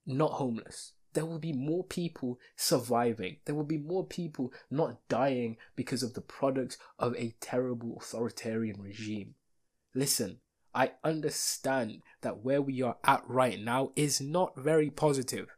not 0.06 0.34
homeless. 0.34 0.92
There 1.14 1.26
will 1.26 1.40
be 1.40 1.52
more 1.52 1.82
people 1.82 2.38
surviving. 2.54 3.38
There 3.44 3.56
will 3.56 3.64
be 3.64 3.76
more 3.76 4.06
people 4.06 4.52
not 4.70 5.00
dying 5.08 5.56
because 5.74 6.04
of 6.04 6.14
the 6.14 6.20
products 6.20 6.78
of 6.96 7.16
a 7.16 7.34
terrible 7.40 7.96
authoritarian 8.00 8.80
regime. 8.80 9.34
Listen, 9.96 10.38
I 10.72 10.92
understand 11.02 12.02
that 12.20 12.44
where 12.44 12.62
we 12.62 12.82
are 12.82 12.98
at 13.02 13.24
right 13.26 13.58
now 13.58 13.90
is 13.96 14.20
not 14.20 14.56
very 14.56 14.90
positive. 14.90 15.48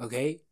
Okay? 0.00 0.42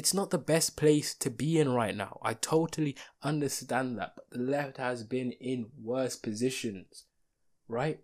It's 0.00 0.14
not 0.14 0.30
the 0.30 0.38
best 0.38 0.78
place 0.78 1.14
to 1.16 1.28
be 1.28 1.58
in 1.58 1.74
right 1.74 1.94
now. 1.94 2.20
I 2.22 2.32
totally 2.32 2.96
understand 3.22 3.98
that. 3.98 4.12
But 4.16 4.30
the 4.30 4.38
left 4.38 4.78
has 4.78 5.04
been 5.04 5.32
in 5.32 5.66
worse 5.78 6.16
positions. 6.16 7.04
Right? 7.68 8.00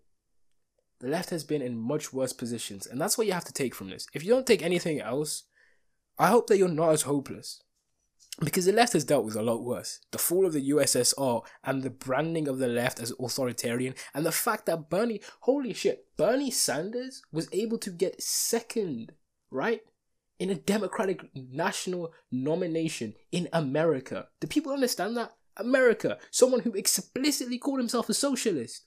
The 1.00 1.08
left 1.08 1.30
has 1.30 1.42
been 1.42 1.62
in 1.62 1.78
much 1.78 2.12
worse 2.12 2.34
positions. 2.34 2.86
And 2.86 3.00
that's 3.00 3.16
what 3.16 3.26
you 3.26 3.32
have 3.32 3.46
to 3.46 3.52
take 3.54 3.74
from 3.74 3.88
this. 3.88 4.06
If 4.12 4.22
you 4.22 4.28
don't 4.28 4.46
take 4.46 4.60
anything 4.60 5.00
else, 5.00 5.44
I 6.18 6.26
hope 6.26 6.48
that 6.48 6.58
you're 6.58 6.68
not 6.68 6.90
as 6.90 7.02
hopeless. 7.02 7.62
Because 8.44 8.66
the 8.66 8.72
left 8.72 8.92
has 8.92 9.04
dealt 9.04 9.24
with 9.24 9.34
a 9.34 9.42
lot 9.42 9.64
worse. 9.64 10.00
The 10.10 10.18
fall 10.18 10.44
of 10.44 10.52
the 10.52 10.68
USSR 10.68 11.46
and 11.64 11.82
the 11.82 11.88
branding 11.88 12.46
of 12.46 12.58
the 12.58 12.68
left 12.68 13.00
as 13.00 13.14
authoritarian, 13.18 13.94
and 14.12 14.26
the 14.26 14.32
fact 14.32 14.66
that 14.66 14.90
Bernie, 14.90 15.22
holy 15.40 15.72
shit, 15.72 16.04
Bernie 16.18 16.50
Sanders 16.50 17.22
was 17.32 17.48
able 17.52 17.78
to 17.78 17.88
get 17.88 18.22
second, 18.22 19.12
right? 19.50 19.80
In 20.38 20.50
a 20.50 20.54
Democratic 20.54 21.30
national 21.34 22.12
nomination 22.30 23.14
in 23.32 23.48
America. 23.52 24.28
Do 24.40 24.46
people 24.46 24.72
understand 24.72 25.16
that? 25.16 25.32
America, 25.56 26.18
someone 26.30 26.60
who 26.60 26.72
explicitly 26.72 27.58
called 27.58 27.78
himself 27.78 28.08
a 28.10 28.14
socialist, 28.14 28.82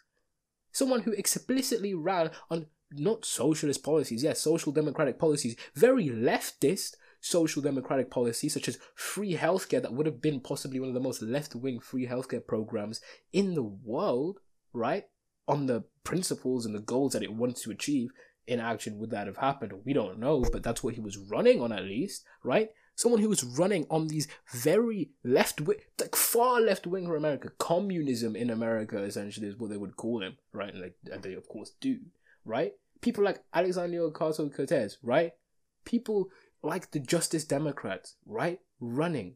someone 0.71 1.01
who 1.01 1.11
explicitly 1.13 1.93
ran 1.93 2.29
on 2.51 2.67
not 2.91 3.25
socialist 3.25 3.83
policies, 3.83 4.23
yes, 4.23 4.41
social 4.41 4.71
democratic 4.71 5.19
policies, 5.19 5.55
very 5.75 6.07
leftist, 6.07 6.95
social 7.21 7.61
democratic 7.61 8.09
policies 8.09 8.53
such 8.53 8.67
as 8.67 8.79
free 8.95 9.35
healthcare 9.35 9.81
that 9.81 9.93
would 9.93 10.05
have 10.05 10.21
been 10.21 10.39
possibly 10.39 10.79
one 10.79 10.89
of 10.89 10.95
the 10.95 11.01
most 11.01 11.21
left 11.21 11.55
wing 11.55 11.79
free 11.79 12.07
healthcare 12.07 12.45
programs 12.45 13.01
in 13.33 13.55
the 13.55 13.63
world, 13.63 14.39
right? 14.73 15.05
On 15.47 15.65
the 15.65 15.83
principles 16.03 16.65
and 16.65 16.73
the 16.73 16.79
goals 16.79 17.13
that 17.13 17.23
it 17.23 17.33
wants 17.33 17.63
to 17.63 17.71
achieve, 17.71 18.11
in 18.47 18.59
action 18.59 18.97
would 18.97 19.11
that 19.11 19.27
have 19.27 19.37
happened? 19.37 19.73
We 19.85 19.93
don't 19.93 20.19
know, 20.19 20.43
but 20.51 20.63
that's 20.63 20.83
what 20.83 20.95
he 20.95 20.99
was 20.99 21.17
running 21.17 21.61
on 21.61 21.71
at 21.71 21.83
least, 21.83 22.23
right? 22.43 22.69
Someone 22.95 23.21
who 23.21 23.29
was 23.29 23.43
running 23.43 23.85
on 23.89 24.07
these 24.07 24.27
very 24.51 25.11
left 25.23 25.61
wing, 25.61 25.77
like 25.99 26.15
far 26.15 26.59
left 26.59 26.85
wing 26.85 27.07
for 27.07 27.15
America, 27.15 27.49
communism 27.57 28.35
in 28.35 28.49
America 28.49 29.01
essentially 29.01 29.47
is 29.47 29.57
what 29.57 29.69
they 29.69 29.77
would 29.77 29.95
call 29.95 30.21
him, 30.21 30.37
right? 30.51 30.73
And 30.73 30.81
like 30.81 30.95
and 31.11 31.23
they 31.23 31.33
of 31.33 31.47
course 31.47 31.71
do, 31.79 31.99
right? 32.43 32.73
People 33.01 33.23
like 33.23 33.43
Alexandria 33.53 34.01
Ocasio 34.01 34.53
Cortez, 34.53 34.97
right? 35.01 35.31
People 35.85 36.29
like 36.61 36.91
the 36.91 36.99
Justice 36.99 37.45
Democrats, 37.45 38.15
right? 38.25 38.59
Running. 38.79 39.35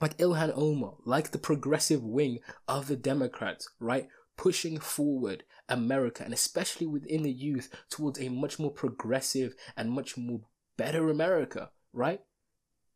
Like 0.00 0.16
Ilhan 0.18 0.52
Omar, 0.54 0.94
like 1.04 1.30
the 1.30 1.38
progressive 1.38 2.02
wing 2.02 2.40
of 2.66 2.88
the 2.88 2.96
Democrats, 2.96 3.68
right? 3.78 4.08
Pushing 4.36 4.78
forward 4.78 5.44
America 5.70 6.22
and 6.24 6.34
especially 6.34 6.86
within 6.86 7.22
the 7.22 7.32
youth 7.32 7.70
towards 7.88 8.20
a 8.20 8.28
much 8.28 8.58
more 8.58 8.70
progressive 8.70 9.54
and 9.76 9.90
much 9.90 10.16
more 10.16 10.40
better 10.76 11.08
America, 11.08 11.70
right? 11.92 12.20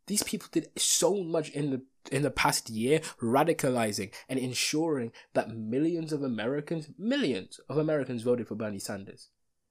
These 0.06 0.22
people 0.22 0.48
did 0.50 0.68
so 0.76 1.22
much 1.22 1.50
in 1.50 1.70
the 1.70 1.82
in 2.12 2.22
the 2.22 2.30
past 2.30 2.68
year 2.68 3.00
radicalizing 3.22 4.12
and 4.28 4.38
ensuring 4.38 5.12
that 5.32 5.56
millions 5.56 6.12
of 6.12 6.22
Americans, 6.22 6.90
millions 6.98 7.60
of 7.68 7.78
Americans 7.78 8.22
voted 8.22 8.46
for 8.46 8.54
Bernie 8.54 8.78
Sanders. 8.78 9.28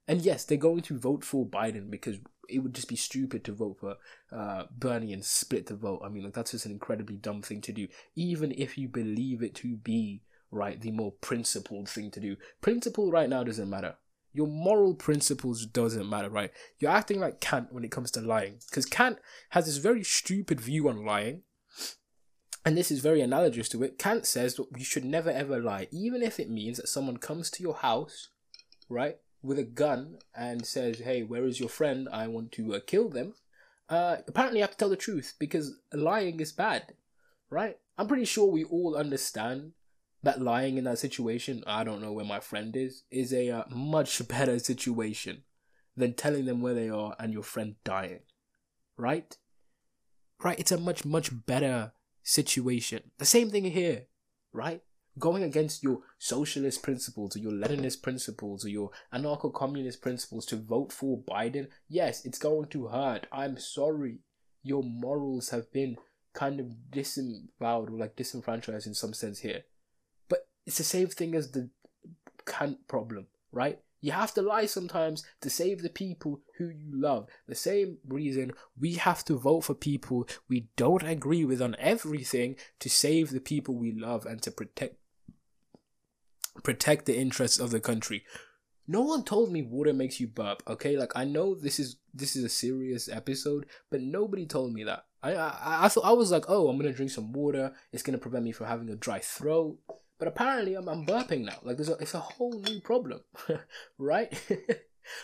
And 0.07 0.21
yes, 0.21 0.43
they're 0.43 0.57
going 0.57 0.81
to 0.81 0.97
vote 0.97 1.23
for 1.23 1.45
Biden 1.45 1.91
because 1.91 2.17
it 2.49 2.59
would 2.59 2.73
just 2.73 2.89
be 2.89 2.95
stupid 2.95 3.43
to 3.45 3.53
vote 3.53 3.77
for 3.79 3.95
uh, 4.31 4.63
Bernie 4.71 5.13
and 5.13 5.23
split 5.23 5.67
the 5.67 5.75
vote. 5.75 6.01
I 6.03 6.09
mean, 6.09 6.23
like 6.23 6.33
that's 6.33 6.51
just 6.51 6.65
an 6.65 6.71
incredibly 6.71 7.15
dumb 7.15 7.41
thing 7.41 7.61
to 7.61 7.71
do, 7.71 7.87
even 8.15 8.51
if 8.51 8.77
you 8.77 8.89
believe 8.89 9.41
it 9.41 9.55
to 9.55 9.77
be 9.77 10.23
right 10.53 10.79
the 10.79 10.91
more 10.91 11.11
principled 11.11 11.89
thing 11.89 12.11
to 12.11 12.19
do. 12.19 12.35
Principle 12.61 13.11
right 13.11 13.29
now 13.29 13.43
doesn't 13.43 13.69
matter. 13.69 13.95
Your 14.31 14.47
moral 14.47 14.95
principles 14.95 15.65
doesn't 15.65 16.09
matter, 16.09 16.29
right? 16.29 16.51
You're 16.79 16.91
acting 16.91 17.19
like 17.19 17.39
Kant 17.39 17.71
when 17.71 17.83
it 17.83 17.91
comes 17.91 18.09
to 18.11 18.21
lying, 18.21 18.59
because 18.69 18.85
Kant 18.85 19.19
has 19.49 19.65
this 19.65 19.77
very 19.77 20.03
stupid 20.03 20.59
view 20.59 20.89
on 20.89 21.05
lying, 21.05 21.43
and 22.65 22.75
this 22.75 22.89
is 22.89 22.99
very 22.99 23.21
analogous 23.21 23.69
to 23.69 23.83
it. 23.83 23.99
Kant 23.99 24.25
says 24.25 24.55
that 24.55 24.67
you 24.75 24.83
should 24.83 25.05
never 25.05 25.29
ever 25.29 25.59
lie, 25.59 25.87
even 25.91 26.23
if 26.23 26.39
it 26.39 26.49
means 26.49 26.77
that 26.77 26.89
someone 26.89 27.17
comes 27.17 27.51
to 27.51 27.63
your 27.63 27.75
house, 27.75 28.29
right? 28.89 29.17
with 29.43 29.59
a 29.59 29.63
gun 29.63 30.17
and 30.33 30.65
says, 30.65 30.99
"Hey, 30.99 31.21
where 31.21 31.45
is 31.45 31.59
your 31.59 31.69
friend? 31.69 32.07
I 32.11 32.27
want 32.27 32.51
to 32.53 32.75
uh, 32.75 32.79
kill 32.87 33.09
them." 33.09 33.35
Uh, 33.89 34.17
apparently, 34.27 34.59
you 34.59 34.63
have 34.63 34.71
to 34.71 34.77
tell 34.77 34.89
the 34.89 34.95
truth 34.95 35.35
because 35.37 35.75
lying 35.91 36.39
is 36.39 36.53
bad, 36.53 36.93
right? 37.49 37.77
I'm 37.97 38.07
pretty 38.07 38.25
sure 38.25 38.49
we 38.49 38.63
all 38.63 38.95
understand 38.95 39.73
that 40.23 40.41
lying 40.41 40.77
in 40.77 40.85
that 40.85 40.99
situation, 40.99 41.63
I 41.67 41.83
don't 41.83 42.01
know 42.01 42.11
where 42.11 42.25
my 42.25 42.39
friend 42.39 42.75
is, 42.75 43.03
is 43.11 43.33
a 43.33 43.49
uh, 43.49 43.63
much 43.69 44.25
better 44.27 44.57
situation 44.59 45.43
than 45.95 46.13
telling 46.13 46.45
them 46.45 46.61
where 46.61 46.73
they 46.73 46.89
are 46.89 47.15
and 47.19 47.33
your 47.33 47.43
friend 47.43 47.75
dying, 47.83 48.21
right? 48.97 49.37
Right? 50.43 50.59
It's 50.59 50.71
a 50.71 50.79
much 50.79 51.05
much 51.05 51.31
better 51.45 51.93
situation. 52.23 53.11
The 53.17 53.25
same 53.25 53.49
thing 53.49 53.65
here, 53.65 54.07
right? 54.51 54.81
going 55.19 55.43
against 55.43 55.83
your 55.83 55.99
socialist 56.17 56.81
principles 56.81 57.35
or 57.35 57.39
your 57.39 57.51
Leninist 57.51 58.01
principles 58.01 58.65
or 58.65 58.69
your 58.69 58.89
anarcho 59.13 59.53
communist 59.53 60.01
principles 60.01 60.45
to 60.47 60.55
vote 60.55 60.91
for 60.91 61.21
Biden, 61.21 61.67
yes, 61.87 62.25
it's 62.25 62.39
going 62.39 62.67
to 62.69 62.87
hurt. 62.87 63.27
I'm 63.31 63.57
sorry. 63.57 64.19
Your 64.63 64.83
morals 64.83 65.49
have 65.49 65.71
been 65.71 65.97
kind 66.33 66.59
of 66.59 66.89
disemboweled 66.89 67.89
or 67.91 67.97
like 67.97 68.15
disenfranchised 68.15 68.87
in 68.87 68.93
some 68.93 69.13
sense 69.13 69.39
here. 69.39 69.63
It's 70.65 70.77
the 70.77 70.83
same 70.83 71.07
thing 71.07 71.35
as 71.35 71.51
the 71.51 71.69
Kant 72.45 72.87
problem, 72.87 73.27
right? 73.51 73.79
You 74.01 74.11
have 74.11 74.33
to 74.33 74.41
lie 74.41 74.65
sometimes 74.65 75.23
to 75.39 75.49
save 75.49 75.81
the 75.81 75.89
people 75.89 76.41
who 76.57 76.65
you 76.65 76.91
love. 76.91 77.29
The 77.47 77.55
same 77.55 77.99
reason 78.05 78.51
we 78.77 78.95
have 78.95 79.23
to 79.25 79.37
vote 79.37 79.61
for 79.61 79.73
people 79.73 80.27
we 80.49 80.67
don't 80.75 81.03
agree 81.03 81.45
with 81.45 81.61
on 81.61 81.77
everything 81.79 82.57
to 82.79 82.89
save 82.89 83.31
the 83.31 83.39
people 83.39 83.75
we 83.75 83.93
love 83.93 84.25
and 84.25 84.41
to 84.41 84.51
protect 84.51 84.97
protect 86.63 87.05
the 87.05 87.17
interests 87.17 87.59
of 87.59 87.71
the 87.71 87.79
country. 87.79 88.25
No 88.87 89.01
one 89.01 89.23
told 89.23 89.51
me 89.53 89.61
water 89.61 89.93
makes 89.93 90.19
you 90.19 90.27
burp, 90.27 90.61
okay? 90.67 90.97
Like 90.97 91.13
I 91.15 91.23
know 91.23 91.55
this 91.55 91.79
is 91.79 91.95
this 92.13 92.35
is 92.35 92.43
a 92.43 92.49
serious 92.49 93.07
episode, 93.07 93.67
but 93.89 94.01
nobody 94.01 94.45
told 94.45 94.73
me 94.73 94.83
that. 94.83 95.05
I 95.21 95.33
I, 95.33 95.85
I 95.85 95.87
thought 95.87 96.03
I 96.03 96.11
was 96.11 96.29
like, 96.29 96.49
oh, 96.49 96.67
I'm 96.67 96.77
gonna 96.77 96.91
drink 96.91 97.11
some 97.11 97.31
water. 97.31 97.71
It's 97.93 98.03
gonna 98.03 98.17
prevent 98.17 98.43
me 98.43 98.51
from 98.51 98.67
having 98.67 98.89
a 98.89 98.97
dry 98.97 99.19
throat. 99.19 99.77
But 100.23 100.29
apparently, 100.29 100.75
I'm, 100.75 100.87
I'm 100.87 101.05
burping 101.05 101.41
now. 101.41 101.57
Like 101.63 101.75
there's 101.75 101.89
a, 101.89 101.95
it's 101.95 102.13
a 102.13 102.19
whole 102.19 102.53
new 102.53 102.79
problem, 102.79 103.19
right? 103.97 104.33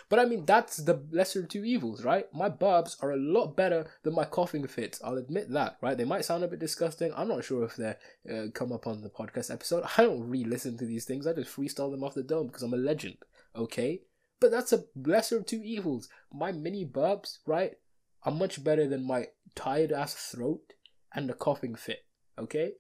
But 0.10 0.20
I 0.20 0.26
mean, 0.26 0.46
that's 0.46 0.76
the 0.76 1.08
lesser 1.10 1.40
of 1.40 1.48
two 1.48 1.64
evils, 1.64 2.04
right? 2.04 2.26
My 2.34 2.50
burps 2.50 3.02
are 3.02 3.12
a 3.12 3.18
lot 3.18 3.56
better 3.56 3.86
than 4.04 4.14
my 4.14 4.26
coughing 4.26 4.68
fits. 4.68 5.00
I'll 5.02 5.16
admit 5.16 5.54
that, 5.54 5.78
right? 5.82 5.98
They 5.98 6.04
might 6.04 6.26
sound 6.26 6.44
a 6.44 6.50
bit 6.50 6.60
disgusting. 6.60 7.14
I'm 7.16 7.30
not 7.30 7.46
sure 7.46 7.64
if 7.64 7.78
they 7.78 7.96
uh, 8.30 8.48
come 8.54 8.74
up 8.74 8.88
on 8.88 9.00
the 9.00 9.10
podcast 9.10 9.50
episode. 9.54 9.86
I 9.98 10.04
don't 10.04 10.30
re-listen 10.30 10.78
to 10.80 10.86
these 10.86 11.06
things. 11.06 11.26
I 11.26 11.32
just 11.32 11.56
freestyle 11.56 11.92
them 11.92 12.04
off 12.04 12.14
the 12.14 12.24
dome 12.24 12.48
because 12.48 12.64
I'm 12.64 12.74
a 12.74 12.78
legend, 12.78 13.20
okay? 13.56 14.02
But 14.42 14.52
that's 14.52 14.74
a 14.74 14.84
lesser 14.98 15.38
of 15.38 15.46
two 15.46 15.62
evils. 15.64 16.10
My 16.34 16.52
mini 16.52 16.86
burps, 16.86 17.38
right, 17.46 17.78
are 18.24 18.34
much 18.34 18.62
better 18.66 18.86
than 18.86 19.08
my 19.08 19.28
tired 19.56 19.94
ass 19.94 20.14
throat 20.14 20.74
and 21.16 21.30
the 21.30 21.34
coughing 21.36 21.76
fit, 21.76 22.04
okay? 22.38 22.74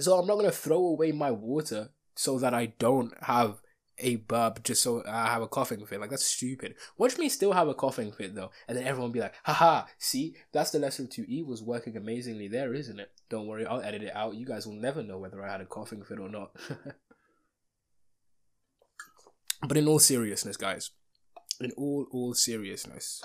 So 0.00 0.18
I'm 0.18 0.26
not 0.26 0.36
gonna 0.36 0.50
throw 0.50 0.86
away 0.86 1.12
my 1.12 1.30
water 1.30 1.90
so 2.14 2.38
that 2.38 2.54
I 2.54 2.66
don't 2.78 3.12
have 3.22 3.60
a 3.98 4.16
burp 4.16 4.62
just 4.64 4.82
so 4.82 5.04
I 5.06 5.26
have 5.26 5.42
a 5.42 5.48
coughing 5.48 5.86
fit. 5.86 6.00
Like 6.00 6.10
that's 6.10 6.26
stupid. 6.26 6.74
Watch 6.98 7.16
me 7.18 7.28
still 7.28 7.52
have 7.52 7.68
a 7.68 7.74
coughing 7.74 8.12
fit 8.12 8.34
though, 8.34 8.50
and 8.66 8.76
then 8.76 8.86
everyone 8.86 9.12
be 9.12 9.20
like, 9.20 9.34
haha, 9.44 9.84
see, 9.98 10.36
that's 10.52 10.70
the 10.70 10.78
lesson 10.78 11.04
of 11.06 11.10
two 11.10 11.24
evils 11.28 11.62
working 11.62 11.96
amazingly 11.96 12.48
there, 12.48 12.74
isn't 12.74 12.98
it? 12.98 13.12
Don't 13.28 13.46
worry, 13.46 13.66
I'll 13.66 13.82
edit 13.82 14.02
it 14.02 14.14
out. 14.14 14.34
You 14.34 14.46
guys 14.46 14.66
will 14.66 14.74
never 14.74 15.02
know 15.02 15.18
whether 15.18 15.42
I 15.42 15.50
had 15.50 15.60
a 15.60 15.66
coughing 15.66 16.02
fit 16.02 16.18
or 16.18 16.28
not. 16.28 16.50
but 19.66 19.76
in 19.76 19.86
all 19.86 19.98
seriousness, 19.98 20.56
guys, 20.56 20.90
in 21.60 21.70
all 21.72 22.06
all 22.10 22.34
seriousness, 22.34 23.22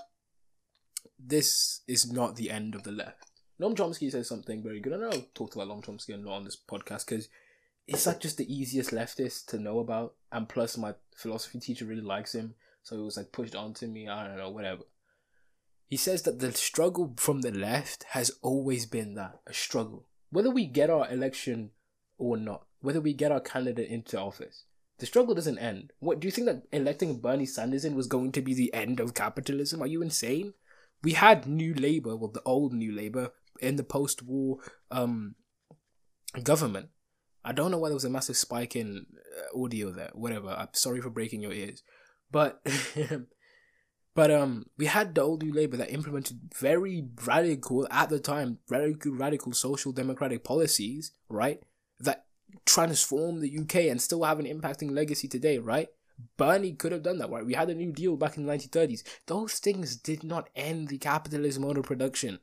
this 1.17 1.81
is 1.87 2.11
not 2.11 2.35
the 2.35 2.51
end 2.51 2.75
of 2.75 2.83
the 2.83 2.91
left. 2.91 3.28
Noam 3.59 3.75
Chomsky 3.75 4.09
says 4.09 4.27
something 4.27 4.63
very 4.63 4.79
good. 4.79 4.93
I 4.93 4.97
know 4.97 5.09
I've 5.11 5.33
talked 5.33 5.55
about 5.55 5.67
Noam 5.67 5.83
Chomsky 5.83 6.13
a 6.13 6.17
lot 6.17 6.37
on 6.37 6.45
this 6.45 6.55
podcast 6.57 7.05
because 7.05 7.27
it's 7.87 8.05
like 8.05 8.21
just 8.21 8.37
the 8.37 8.53
easiest 8.53 8.91
leftist 8.91 9.47
to 9.47 9.59
know 9.59 9.79
about, 9.79 10.13
and 10.31 10.47
plus 10.47 10.77
my 10.77 10.93
philosophy 11.15 11.59
teacher 11.59 11.85
really 11.85 12.01
likes 12.01 12.33
him, 12.33 12.55
so 12.83 12.95
it 12.97 13.03
was 13.03 13.17
like 13.17 13.31
pushed 13.31 13.55
onto 13.55 13.87
me. 13.87 14.07
I 14.07 14.27
don't 14.27 14.37
know, 14.37 14.49
whatever. 14.49 14.83
He 15.87 15.97
says 15.97 16.21
that 16.21 16.39
the 16.39 16.53
struggle 16.53 17.13
from 17.17 17.41
the 17.41 17.51
left 17.51 18.05
has 18.11 18.31
always 18.41 18.85
been 18.85 19.15
that 19.15 19.39
a 19.47 19.53
struggle, 19.53 20.05
whether 20.29 20.51
we 20.51 20.65
get 20.65 20.89
our 20.89 21.11
election 21.11 21.71
or 22.17 22.37
not, 22.37 22.65
whether 22.79 23.01
we 23.01 23.13
get 23.13 23.31
our 23.31 23.41
candidate 23.41 23.89
into 23.89 24.19
office. 24.19 24.65
The 24.99 25.05
struggle 25.05 25.33
doesn't 25.33 25.57
end. 25.57 25.91
What 25.99 26.19
do 26.19 26.27
you 26.27 26.31
think 26.31 26.45
that 26.45 26.63
electing 26.71 27.19
Bernie 27.19 27.45
Sanders 27.45 27.85
in 27.85 27.95
was 27.95 28.07
going 28.07 28.31
to 28.33 28.41
be 28.41 28.53
the 28.53 28.73
end 28.73 28.99
of 28.99 29.13
capitalism? 29.13 29.81
Are 29.81 29.87
you 29.87 30.01
insane? 30.01 30.53
We 31.01 31.13
had 31.13 31.47
New 31.47 31.73
Labour, 31.73 32.15
well, 32.17 32.29
the 32.31 32.43
old 32.43 32.73
New 32.73 32.91
Labour, 32.91 33.31
in 33.59 33.75
the 33.75 33.83
post-war 33.83 34.57
um 34.91 35.35
government. 36.43 36.89
I 37.43 37.53
don't 37.53 37.71
know 37.71 37.77
why 37.77 37.89
there 37.89 37.95
was 37.95 38.05
a 38.05 38.09
massive 38.09 38.37
spike 38.37 38.75
in 38.75 39.05
uh, 39.37 39.63
audio 39.63 39.91
there. 39.91 40.11
Whatever. 40.13 40.49
I'm 40.49 40.67
sorry 40.73 41.01
for 41.01 41.09
breaking 41.09 41.41
your 41.41 41.53
ears, 41.53 41.83
but 42.31 42.61
but 44.15 44.31
um, 44.31 44.65
we 44.77 44.87
had 44.87 45.15
the 45.15 45.21
old 45.21 45.43
New 45.43 45.53
Labour 45.53 45.77
that 45.77 45.93
implemented 45.93 46.39
very 46.59 47.07
radical 47.25 47.87
at 47.89 48.09
the 48.09 48.19
time, 48.19 48.59
radical 48.69 49.13
radical 49.13 49.53
social 49.53 49.91
democratic 49.91 50.43
policies, 50.43 51.11
right? 51.29 51.61
That 51.99 52.25
transformed 52.65 53.41
the 53.41 53.59
UK 53.59 53.89
and 53.89 54.01
still 54.01 54.23
have 54.23 54.39
an 54.39 54.45
impacting 54.45 54.91
legacy 54.91 55.27
today, 55.27 55.57
right? 55.57 55.87
Bernie 56.37 56.73
could 56.73 56.91
have 56.91 57.03
done 57.03 57.17
that, 57.19 57.29
right? 57.29 57.45
We 57.45 57.53
had 57.53 57.69
a 57.69 57.75
New 57.75 57.93
Deal 57.93 58.17
back 58.17 58.35
in 58.37 58.45
the 58.45 58.51
1930s. 58.51 59.03
Those 59.27 59.53
things 59.59 59.95
did 59.95 60.23
not 60.23 60.49
end 60.55 60.89
the 60.89 60.97
capitalism 60.97 61.63
mode 61.63 61.77
of 61.77 61.85
production, 61.85 62.39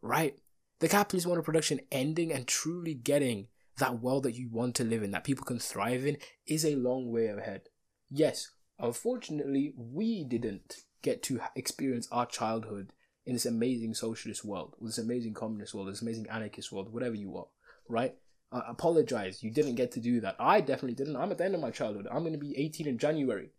right? 0.00 0.38
The 0.80 0.88
capitalist 0.88 1.26
mode 1.26 1.38
of 1.38 1.44
production 1.44 1.80
ending 1.92 2.32
and 2.32 2.46
truly 2.46 2.94
getting 2.94 3.48
that 3.76 4.00
world 4.00 4.22
that 4.22 4.34
you 4.34 4.48
want 4.50 4.74
to 4.76 4.84
live 4.84 5.02
in, 5.02 5.10
that 5.10 5.24
people 5.24 5.44
can 5.44 5.58
thrive 5.58 6.06
in, 6.06 6.16
is 6.46 6.64
a 6.64 6.76
long 6.76 7.12
way 7.12 7.26
ahead. 7.26 7.68
Yes, 8.08 8.50
unfortunately, 8.78 9.74
we 9.76 10.24
didn't 10.24 10.76
get 11.02 11.22
to 11.24 11.40
experience 11.54 12.08
our 12.10 12.24
childhood 12.24 12.94
in 13.26 13.34
this 13.34 13.44
amazing 13.44 13.92
socialist 13.92 14.42
world, 14.42 14.74
this 14.80 14.96
amazing 14.96 15.34
communist 15.34 15.74
world, 15.74 15.88
this 15.88 16.00
amazing 16.00 16.26
anarchist 16.30 16.72
world, 16.72 16.92
whatever 16.92 17.14
you 17.14 17.36
are, 17.36 17.46
right? 17.86 18.14
I 18.50 18.62
apologize, 18.66 19.42
you 19.42 19.50
didn't 19.50 19.74
get 19.74 19.92
to 19.92 20.00
do 20.00 20.20
that. 20.22 20.36
I 20.40 20.62
definitely 20.62 20.94
didn't. 20.94 21.16
I'm 21.16 21.30
at 21.30 21.36
the 21.36 21.44
end 21.44 21.54
of 21.54 21.60
my 21.60 21.70
childhood. 21.70 22.08
I'm 22.10 22.22
going 22.22 22.32
to 22.32 22.38
be 22.38 22.58
18 22.58 22.88
in 22.88 22.96
January, 22.96 23.50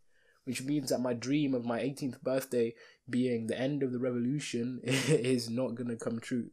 which 0.45 0.63
means 0.63 0.89
that 0.89 0.99
my 0.99 1.13
dream 1.13 1.53
of 1.53 1.65
my 1.65 1.79
18th 1.81 2.19
birthday 2.21 2.73
being 3.07 3.45
the 3.45 3.59
end 3.59 3.83
of 3.83 3.91
the 3.91 3.99
revolution 3.99 4.81
is 4.83 5.51
not 5.51 5.75
going 5.75 5.87
to 5.87 5.95
come 5.95 6.19
true. 6.19 6.49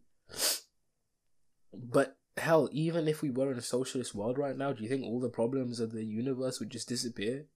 But 1.72 2.16
hell, 2.36 2.68
even 2.72 3.08
if 3.08 3.22
we 3.22 3.30
were 3.30 3.52
in 3.52 3.58
a 3.58 3.62
socialist 3.62 4.14
world 4.14 4.38
right 4.38 4.56
now, 4.56 4.72
do 4.72 4.82
you 4.82 4.88
think 4.88 5.04
all 5.04 5.20
the 5.20 5.28
problems 5.28 5.80
of 5.80 5.92
the 5.92 6.04
universe 6.04 6.60
would 6.60 6.70
just 6.70 6.88
disappear? 6.88 7.46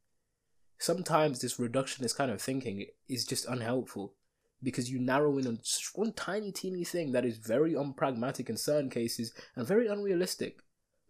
Sometimes 0.79 1.41
this 1.41 1.59
reductionist 1.59 2.17
kind 2.17 2.31
of 2.31 2.43
thinking 2.43 2.87
is 3.09 3.25
just 3.25 3.47
unhelpful 3.47 4.15
because 4.63 4.91
you 4.91 4.99
narrow 4.99 5.39
in 5.39 5.47
on 5.47 5.61
one 5.95 6.13
tiny, 6.13 6.53
teeny 6.53 6.85
thing 6.85 7.13
that 7.13 7.25
is 7.25 7.39
very 7.39 7.75
unpragmatic 7.75 8.49
in 8.49 8.57
certain 8.57 8.91
cases 8.91 9.33
and 9.57 9.67
very 9.67 9.87
unrealistic. 9.87 10.59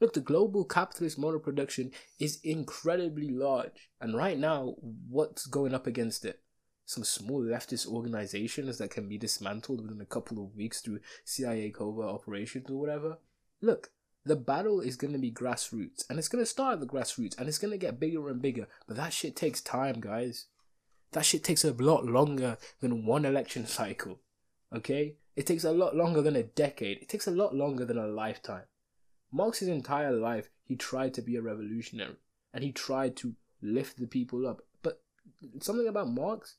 Look, 0.01 0.15
the 0.15 0.21
global 0.21 0.65
capitalist 0.65 1.19
mode 1.19 1.37
of 1.37 1.43
production 1.43 1.93
is 2.19 2.41
incredibly 2.43 3.31
large, 3.31 3.91
and 4.01 4.17
right 4.17 4.37
now, 4.37 4.75
what's 5.09 5.47
going 5.47 5.75
up 5.75 5.87
against 5.87 6.25
it? 6.25 6.42
Some 6.85 7.05
small 7.05 7.41
leftist 7.41 7.87
organizations 7.87 8.79
that 8.79 8.91
can 8.91 9.09
be 9.09 9.19
dismantled 9.19 9.81
within 9.81 10.01
a 10.01 10.07
couple 10.07 10.43
of 10.43 10.57
weeks 10.57 10.81
through 10.81 11.01
CIA 11.25 11.71
covert 11.71 12.07
operations 12.07 12.69
or 12.69 12.81
whatever. 12.81 13.19
Look, 13.61 13.91
the 14.25 14.37
battle 14.37 14.81
is 14.81 14.97
going 14.97 15.13
to 15.13 15.19
be 15.19 15.33
grassroots, 15.33 16.09
and 16.09 16.19
it's 16.19 16.29
going 16.29 16.43
to 16.43 16.51
start 16.51 16.75
at 16.75 16.81
the 16.81 16.87
grassroots, 16.87 17.39
and 17.39 17.49
it's 17.49 17.59
going 17.59 17.73
to 17.73 17.79
get 17.79 17.99
bigger 17.99 18.29
and 18.29 18.41
bigger, 18.41 18.69
but 18.87 18.97
that 18.97 19.13
shit 19.13 19.35
takes 19.35 19.61
time, 19.61 20.01
guys. 20.01 20.47
That 21.13 21.25
shit 21.25 21.45
takes 21.45 21.65
a 21.65 21.73
lot 21.73 22.07
longer 22.07 22.57
than 22.81 23.05
one 23.05 23.25
election 23.25 23.67
cycle, 23.67 24.21
okay? 24.75 25.17
It 25.35 25.47
takes 25.47 25.65
a 25.65 25.73
lot 25.73 25.97
longer 25.97 26.23
than 26.23 26.37
a 26.37 26.43
decade, 26.43 26.99
it 26.99 27.09
takes 27.09 27.27
a 27.27 27.33
lot 27.33 27.55
longer 27.55 27.85
than 27.85 27.99
a 27.99 28.07
lifetime. 28.07 28.65
Marx's 29.33 29.69
entire 29.69 30.13
life, 30.13 30.51
he 30.65 30.77
tried 30.77 31.15
to 31.15 31.23
be 31.23 31.37
a 31.37 31.43
revolutionary 31.43 32.17
and 32.53 32.63
he 32.63 32.71
tried 32.71 33.17
to 33.17 33.35
lift 33.63 33.99
the 33.99 34.07
people 34.07 34.47
up. 34.47 34.61
But 34.83 35.01
something 35.61 35.89
about 35.89 36.11
Marx, 36.11 36.57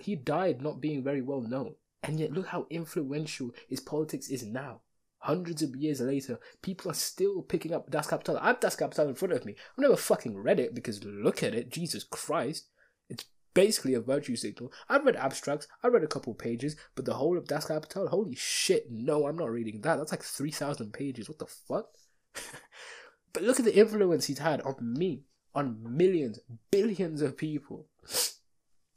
he 0.00 0.16
died 0.16 0.62
not 0.62 0.80
being 0.80 1.02
very 1.02 1.20
well 1.20 1.40
known. 1.40 1.74
And 2.02 2.18
yet, 2.18 2.32
look 2.32 2.48
how 2.48 2.66
influential 2.70 3.50
his 3.68 3.80
politics 3.80 4.28
is 4.28 4.42
now. 4.42 4.80
Hundreds 5.18 5.62
of 5.62 5.76
years 5.76 6.00
later, 6.00 6.40
people 6.62 6.90
are 6.90 6.94
still 6.94 7.42
picking 7.42 7.72
up 7.72 7.90
Das 7.90 8.08
Kapital. 8.08 8.38
I 8.38 8.48
have 8.48 8.60
Das 8.60 8.74
Kapital 8.74 9.08
in 9.08 9.14
front 9.14 9.34
of 9.34 9.44
me. 9.44 9.52
I've 9.52 9.82
never 9.82 9.96
fucking 9.96 10.36
read 10.36 10.58
it 10.58 10.74
because 10.74 11.04
look 11.04 11.44
at 11.44 11.54
it, 11.54 11.70
Jesus 11.70 12.02
Christ. 12.02 12.66
It's 13.08 13.24
basically 13.54 13.94
a 13.94 14.00
virtue 14.00 14.34
signal. 14.34 14.72
I've 14.88 15.04
read 15.04 15.14
abstracts, 15.14 15.68
I've 15.82 15.92
read 15.92 16.02
a 16.02 16.08
couple 16.08 16.34
pages, 16.34 16.74
but 16.96 17.04
the 17.04 17.14
whole 17.14 17.38
of 17.38 17.46
Das 17.46 17.66
Kapital, 17.66 18.08
holy 18.08 18.34
shit, 18.34 18.90
no, 18.90 19.28
I'm 19.28 19.36
not 19.36 19.52
reading 19.52 19.80
that. 19.82 19.96
That's 19.96 20.10
like 20.10 20.24
3,000 20.24 20.92
pages. 20.92 21.28
What 21.28 21.38
the 21.38 21.46
fuck? 21.46 21.86
but 23.32 23.44
look 23.44 23.60
at 23.60 23.64
the 23.64 23.78
influence 23.78 24.26
he's 24.26 24.38
had 24.38 24.60
on 24.62 24.76
me, 24.80 25.22
on 25.54 25.78
millions, 25.96 26.40
billions 26.72 27.22
of 27.22 27.36
people. 27.36 27.86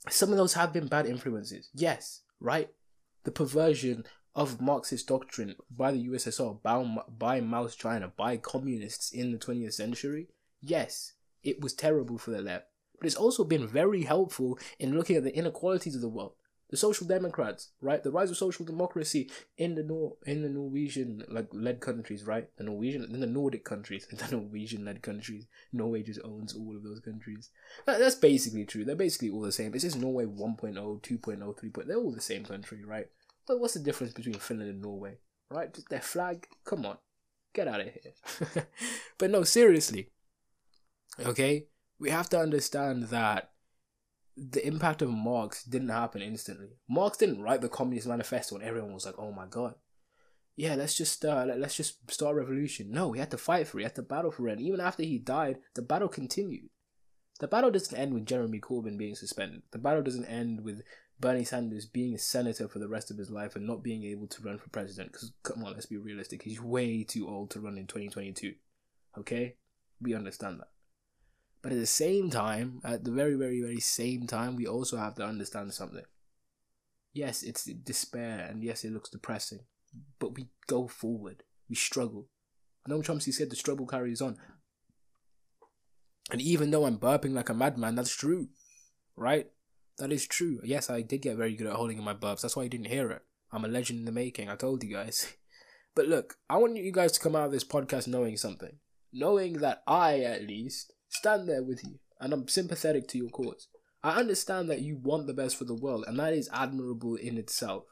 Some 0.10 0.32
of 0.32 0.38
those 0.38 0.54
have 0.54 0.74
been 0.74 0.88
bad 0.88 1.06
influences, 1.06 1.70
yes, 1.74 2.22
right? 2.40 2.70
The 3.24 3.32
perversion 3.32 4.06
of 4.36 4.62
Marxist 4.62 5.08
doctrine 5.08 5.56
by 5.76 5.92
the 5.92 6.08
USSR, 6.08 6.62
by, 6.62 6.98
by 7.18 7.42
Mao's 7.42 7.76
China, 7.76 8.12
by 8.16 8.38
communists 8.38 9.12
in 9.12 9.32
the 9.32 9.38
20th 9.38 9.74
century, 9.74 10.28
yes, 10.62 11.14
it 11.44 11.62
was 11.62 11.74
terrible 11.74 12.18
for 12.18 12.32
the 12.32 12.42
left 12.42 12.68
but 12.98 13.08
it's 13.08 13.16
also 13.16 13.44
been 13.44 13.68
very 13.68 14.04
helpful 14.04 14.58
in 14.80 14.98
looking 14.98 15.16
at 15.16 15.24
the 15.24 15.36
inequalities 15.36 15.96
of 15.96 16.02
the 16.02 16.10
world. 16.10 16.34
The 16.76 16.80
social 16.80 17.08
democrats, 17.08 17.70
right? 17.80 18.04
The 18.04 18.12
rise 18.12 18.30
of 18.30 18.36
social 18.36 18.66
democracy 18.66 19.32
in 19.58 19.76
the 19.76 19.84
Nor- 19.84 20.18
in 20.26 20.42
the 20.42 20.50
Norwegian 20.50 21.24
like 21.30 21.48
led 21.54 21.80
countries, 21.80 22.26
right? 22.26 22.50
The 22.58 22.66
Norwegian 22.66 23.06
in 23.06 23.22
the 23.22 23.28
Nordic 23.28 23.64
countries, 23.64 24.06
the 24.12 24.36
Norwegian 24.36 24.84
led 24.84 25.02
countries. 25.02 25.46
Norway 25.72 26.04
just 26.04 26.20
owns 26.26 26.54
all 26.54 26.76
of 26.76 26.84
those 26.84 27.00
countries. 27.00 27.50
That, 27.86 28.00
that's 28.00 28.16
basically 28.16 28.66
true. 28.66 28.84
They're 28.84 28.98
basically 28.98 29.30
all 29.30 29.40
the 29.40 29.54
same. 29.54 29.74
It's 29.74 29.86
just 29.86 29.98
Norway 29.98 30.26
1.0, 30.26 30.76
2.0, 30.76 31.02
3.0. 31.02 31.88
They're 31.88 31.96
all 31.96 32.12
the 32.12 32.20
same 32.20 32.44
country, 32.44 32.84
right? 32.84 33.08
But 33.48 33.62
what's 33.62 33.76
the 33.76 33.80
difference 33.80 34.12
between 34.12 34.36
Finland 34.36 34.70
and 34.70 34.82
Norway, 34.82 35.20
right? 35.50 35.74
Just 35.74 35.88
their 35.88 36.02
flag. 36.02 36.46
Come 36.66 36.86
on, 36.86 36.98
get 37.54 37.70
out 37.70 37.80
of 37.80 37.88
here. 37.88 38.68
but 39.18 39.32
no, 39.32 39.44
seriously. 39.44 40.10
Okay, 41.26 41.68
we 42.00 42.10
have 42.10 42.28
to 42.32 42.38
understand 42.38 43.04
that 43.04 43.52
the 44.38 44.66
impact 44.66 45.02
of 45.02 45.10
Marx 45.10 45.64
didn't 45.64 45.90
happen 45.90 46.22
instantly. 46.22 46.78
Marx 46.90 47.18
didn't 47.18 47.42
write 47.42 47.62
the 47.62 47.70
Communist 47.70 48.08
Manifesto 48.08 48.56
and 48.56 48.64
everyone 48.64 48.94
was 48.94 49.06
like, 49.06 49.16
"Oh 49.18 49.32
my 49.32 49.46
god, 49.48 49.76
yeah, 50.56 50.76
let's 50.76 50.98
just 50.98 51.24
uh, 51.24 51.46
let, 51.48 51.62
us 51.62 51.76
just 51.76 52.12
start 52.12 52.36
a 52.36 52.40
revolution." 52.40 52.92
No, 52.92 53.14
he 53.14 53.20
had 53.20 53.32
to 53.32 53.38
fight 53.38 53.68
for 53.68 53.80
it. 53.80 53.82
He 53.82 53.86
had 53.86 53.96
to 53.96 54.02
battle 54.02 54.32
for 54.32 54.48
it. 54.48 54.54
And 54.54 54.62
even 54.62 54.80
after 54.80 55.04
he 55.04 55.18
died, 55.18 55.58
the 55.74 55.82
battle 55.82 56.10
continued. 56.10 56.70
The 57.40 57.48
battle 57.48 57.72
doesn't 57.72 57.98
end 57.98 58.14
with 58.14 58.26
Jeremy 58.26 58.60
Corbyn 58.60 58.98
being 58.98 59.16
suspended. 59.16 59.64
The 59.72 59.78
battle 59.78 60.04
doesn't 60.04 60.26
end 60.26 60.64
with 60.64 60.84
Bernie 61.20 61.44
Sanders 61.44 61.86
being 61.86 62.14
a 62.14 62.20
senator 62.20 62.68
for 62.68 62.80
the 62.80 62.88
rest 62.88 63.12
of 63.12 63.18
his 63.18 63.30
life 63.30 63.56
and 63.56 63.68
not 63.68 63.84
being 63.84 64.04
able 64.04 64.28
to 64.28 64.42
run 64.42 64.58
for 64.58 64.70
president. 64.70 65.12
Because 65.12 65.32
come 65.44 65.64
on, 65.64 65.74
let's 65.74 65.86
be 65.86 65.98
realistic. 65.98 66.44
He's 66.44 66.62
way 66.62 67.04
too 67.04 67.28
old 67.28 67.52
to 67.52 67.60
run 67.60 67.78
in 67.78 67.88
2022. 67.88 68.54
Okay, 69.18 69.56
we 70.02 70.14
understand 70.14 70.60
that. 70.60 70.70
But 71.66 71.72
at 71.72 71.80
the 71.80 71.88
same 71.88 72.30
time, 72.30 72.80
at 72.84 73.06
the 73.06 73.10
very, 73.10 73.34
very, 73.34 73.60
very 73.60 73.80
same 73.80 74.28
time, 74.28 74.56
we 74.56 74.68
also 74.68 74.98
have 74.98 75.16
to 75.16 75.26
understand 75.26 75.74
something. 75.74 76.06
Yes, 77.12 77.42
it's 77.42 77.66
despair, 77.66 78.46
and 78.48 78.64
yes, 78.64 78.84
it 78.84 78.94
looks 78.94 79.10
depressing, 79.10 79.62
but 80.20 80.36
we 80.36 80.50
go 80.68 80.88
forward. 80.88 81.42
We 81.68 81.76
struggle. 81.76 82.28
Noam 82.88 83.02
Chomsky 83.04 83.34
said 83.34 83.50
the 83.50 83.56
struggle 83.56 83.88
carries 83.88 84.22
on. 84.22 84.38
And 86.30 86.40
even 86.40 86.70
though 86.70 86.86
I'm 86.86 87.00
burping 87.00 87.34
like 87.34 87.50
a 87.50 87.56
madman, 87.56 87.96
that's 87.96 88.16
true, 88.16 88.50
right? 89.16 89.48
That 89.98 90.12
is 90.12 90.28
true. 90.28 90.60
Yes, 90.64 90.92
I 90.92 91.02
did 91.02 91.24
get 91.24 91.36
very 91.36 91.56
good 91.56 91.66
at 91.66 91.74
holding 91.74 91.98
in 91.98 92.04
my 92.04 92.14
burps. 92.14 92.42
That's 92.42 92.56
why 92.56 92.62
you 92.62 92.70
didn't 92.70 92.90
hear 92.90 93.10
it. 93.10 93.24
I'm 93.52 93.66
a 93.66 93.68
legend 93.68 93.98
in 93.98 94.06
the 94.06 94.12
making. 94.12 94.50
I 94.50 94.56
told 94.56 94.84
you 94.84 94.94
guys. 94.94 95.34
But 95.96 96.10
look, 96.10 96.36
I 96.48 96.58
want 96.58 96.76
you 96.76 96.92
guys 96.92 97.14
to 97.14 97.22
come 97.22 97.38
out 97.38 97.46
of 97.46 97.52
this 97.54 97.64
podcast 97.64 98.06
knowing 98.06 98.36
something. 98.36 98.80
Knowing 99.14 99.54
that 99.60 99.82
I, 99.88 100.20
at 100.20 100.44
least, 100.46 100.92
stand 101.16 101.48
there 101.48 101.64
with 101.64 101.84
you, 101.84 102.00
and 102.20 102.34
I'm 102.34 102.48
sympathetic 102.48 103.08
to 103.10 103.18
your 103.18 103.30
cause. 103.30 103.68
I 104.04 104.20
understand 104.20 104.70
that 104.70 104.82
you 104.82 104.98
want 104.98 105.28
the 105.28 105.34
best 105.34 105.58
for 105.58 105.66
the 105.66 105.74
world, 105.74 106.06
and 106.08 106.20
that 106.20 106.34
is 106.34 106.50
admirable 106.54 107.16
in 107.16 107.38
itself. 107.38 107.86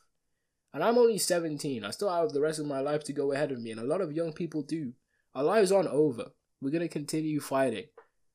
And 0.74 0.84
I'm 0.84 0.98
only 0.98 1.18
17. 1.18 1.84
I 1.84 1.92
still 1.92 2.14
have 2.14 2.34
the 2.34 2.42
rest 2.42 2.60
of 2.60 2.66
my 2.66 2.82
life 2.82 3.04
to 3.06 3.14
go 3.14 3.32
ahead 3.32 3.52
of 3.52 3.62
me, 3.62 3.72
and 3.72 3.80
a 3.80 3.86
lot 3.86 4.02
of 4.02 4.14
young 4.14 4.34
people 4.34 4.62
do. 4.62 4.94
Our 5.36 5.44
lives 5.44 5.72
aren't 5.72 5.90
over. 5.90 6.32
We're 6.62 6.72
going 6.72 6.82
to 6.82 6.88
continue 6.88 7.40
fighting. 7.40 7.86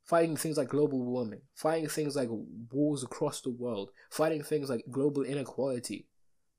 Fighting 0.04 0.36
things 0.36 0.56
like 0.56 0.68
global 0.68 1.04
warming, 1.04 1.42
fighting 1.54 1.86
things 1.86 2.16
like 2.16 2.30
wars 2.72 3.02
across 3.02 3.42
the 3.42 3.50
world, 3.50 3.90
fighting 4.10 4.42
things 4.42 4.70
like 4.70 4.84
global 4.90 5.22
inequality. 5.22 6.08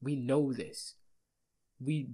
We 0.01 0.15
know 0.15 0.53
this. 0.53 0.93
We 1.83 2.09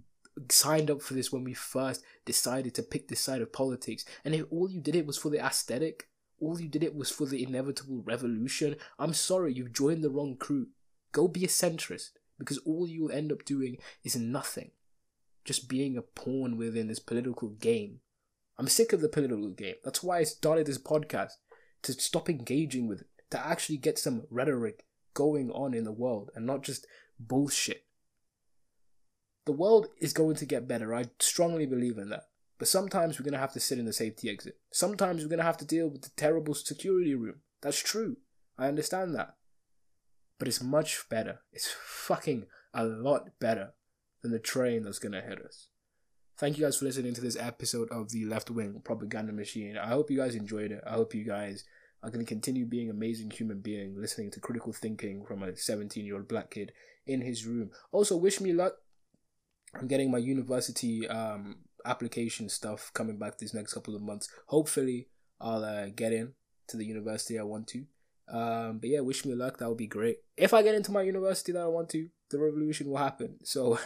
signed 0.49 0.91
up 0.91 1.01
for 1.01 1.13
this 1.13 1.31
when 1.31 1.43
we 1.43 1.53
first 1.53 2.03
decided 2.25 2.75
to 2.75 2.83
pick 2.83 3.07
this 3.07 3.19
side 3.19 3.41
of 3.41 3.53
politics. 3.53 4.05
And 4.23 4.35
if 4.35 4.45
all 4.51 4.69
you 4.69 4.81
did 4.81 4.95
it 4.95 5.05
was 5.05 5.17
for 5.17 5.29
the 5.29 5.43
aesthetic, 5.43 6.07
all 6.39 6.59
you 6.59 6.67
did 6.67 6.83
it 6.83 6.95
was 6.95 7.09
for 7.09 7.25
the 7.25 7.43
inevitable 7.43 8.01
revolution, 8.05 8.75
I'm 8.99 9.13
sorry, 9.13 9.53
you've 9.53 9.73
joined 9.73 10.03
the 10.03 10.09
wrong 10.09 10.35
crew. 10.37 10.67
Go 11.11 11.27
be 11.27 11.45
a 11.45 11.47
centrist, 11.47 12.09
because 12.37 12.57
all 12.59 12.87
you'll 12.87 13.11
end 13.11 13.31
up 13.31 13.45
doing 13.45 13.77
is 14.03 14.15
nothing. 14.15 14.71
Just 15.45 15.69
being 15.69 15.97
a 15.97 16.01
pawn 16.01 16.57
within 16.57 16.87
this 16.87 16.99
political 16.99 17.49
game. 17.49 18.01
I'm 18.57 18.67
sick 18.67 18.93
of 18.93 19.01
the 19.01 19.09
political 19.09 19.49
game. 19.49 19.75
That's 19.83 20.03
why 20.03 20.19
I 20.19 20.23
started 20.23 20.65
this 20.65 20.77
podcast 20.77 21.33
to 21.83 21.93
stop 21.93 22.29
engaging 22.29 22.87
with 22.87 23.01
it, 23.01 23.07
to 23.31 23.45
actually 23.45 23.77
get 23.77 23.97
some 23.97 24.23
rhetoric 24.29 24.85
going 25.13 25.51
on 25.51 25.73
in 25.73 25.83
the 25.83 25.91
world 25.91 26.31
and 26.35 26.45
not 26.45 26.63
just 26.63 26.85
bullshit. 27.19 27.84
The 29.45 29.51
world 29.51 29.87
is 29.99 30.13
going 30.13 30.35
to 30.37 30.45
get 30.45 30.67
better. 30.67 30.93
I 30.93 31.05
strongly 31.19 31.65
believe 31.65 31.97
in 31.97 32.09
that. 32.09 32.27
But 32.57 32.67
sometimes 32.67 33.19
we're 33.19 33.25
going 33.25 33.33
to 33.33 33.39
have 33.39 33.53
to 33.53 33.59
sit 33.59 33.79
in 33.79 33.85
the 33.85 33.93
safety 33.93 34.29
exit. 34.29 34.57
Sometimes 34.71 35.21
we're 35.21 35.29
going 35.29 35.39
to 35.39 35.45
have 35.45 35.57
to 35.57 35.65
deal 35.65 35.87
with 35.87 36.03
the 36.03 36.11
terrible 36.15 36.53
security 36.53 37.13
room. 37.13 37.41
That's 37.61 37.79
true. 37.79 38.17
I 38.57 38.67
understand 38.67 39.13
that. 39.15 39.35
But 40.39 40.47
it's 40.47 40.63
much 40.63 41.07
better. 41.09 41.41
It's 41.51 41.73
fucking 41.85 42.45
a 42.73 42.85
lot 42.85 43.39
better 43.39 43.73
than 44.21 44.31
the 44.31 44.39
train 44.39 44.83
that's 44.83 44.99
going 44.99 45.11
to 45.11 45.21
hit 45.21 45.39
us. 45.39 45.67
Thank 46.37 46.57
you 46.57 46.65
guys 46.65 46.77
for 46.77 46.85
listening 46.85 47.13
to 47.13 47.21
this 47.21 47.37
episode 47.37 47.89
of 47.91 48.09
the 48.09 48.25
Left 48.25 48.49
Wing 48.49 48.81
Propaganda 48.83 49.31
Machine. 49.31 49.77
I 49.77 49.87
hope 49.87 50.11
you 50.11 50.17
guys 50.17 50.35
enjoyed 50.35 50.71
it. 50.71 50.83
I 50.85 50.91
hope 50.91 51.15
you 51.15 51.23
guys 51.23 51.63
are 52.03 52.09
going 52.09 52.25
to 52.25 52.29
continue 52.29 52.65
being 52.65 52.89
amazing 52.89 53.31
human 53.31 53.59
beings, 53.59 53.97
listening 53.97 54.31
to 54.31 54.39
critical 54.39 54.73
thinking 54.73 55.25
from 55.25 55.43
a 55.43 55.55
17 55.55 56.05
year 56.05 56.15
old 56.15 56.27
black 56.27 56.51
kid 56.51 56.73
in 57.07 57.21
his 57.21 57.45
room. 57.45 57.71
Also, 57.91 58.17
wish 58.17 58.41
me 58.41 58.51
luck. 58.51 58.73
I'm 59.79 59.87
getting 59.87 60.11
my 60.11 60.17
university 60.17 61.07
um, 61.07 61.57
application 61.85 62.49
stuff 62.49 62.91
coming 62.93 63.17
back 63.17 63.37
these 63.37 63.53
next 63.53 63.73
couple 63.73 63.95
of 63.95 64.01
months. 64.01 64.29
Hopefully, 64.47 65.07
I'll 65.39 65.63
uh, 65.63 65.87
get 65.95 66.13
in 66.13 66.33
to 66.67 66.77
the 66.77 66.85
university 66.85 67.37
I 67.39 67.43
want 67.43 67.67
to. 67.67 67.85
Um, 68.27 68.79
but 68.79 68.89
yeah, 68.89 69.01
wish 69.01 69.25
me 69.25 69.35
luck. 69.35 69.57
That 69.57 69.69
would 69.69 69.77
be 69.77 69.87
great. 69.87 70.17
If 70.35 70.53
I 70.53 70.63
get 70.63 70.75
into 70.75 70.91
my 70.91 71.03
university 71.03 71.51
that 71.51 71.61
I 71.61 71.67
want 71.67 71.89
to, 71.89 72.09
the 72.31 72.39
revolution 72.39 72.89
will 72.89 72.97
happen. 72.97 73.37
So 73.43 73.77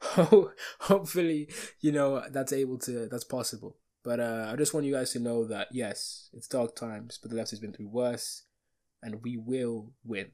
hopefully, 0.80 1.48
you 1.80 1.92
know, 1.92 2.24
that's 2.30 2.52
able 2.52 2.78
to, 2.78 3.08
that's 3.08 3.24
possible. 3.24 3.76
But 4.04 4.20
uh, 4.20 4.50
I 4.52 4.56
just 4.56 4.74
want 4.74 4.86
you 4.86 4.94
guys 4.94 5.12
to 5.12 5.20
know 5.20 5.44
that 5.46 5.68
yes, 5.70 6.30
it's 6.32 6.48
dark 6.48 6.74
times, 6.74 7.18
but 7.20 7.30
the 7.30 7.36
left 7.36 7.50
has 7.50 7.60
been 7.60 7.72
through 7.72 7.88
worse, 7.88 8.44
and 9.02 9.22
we 9.22 9.36
will 9.36 9.92
win. 10.04 10.28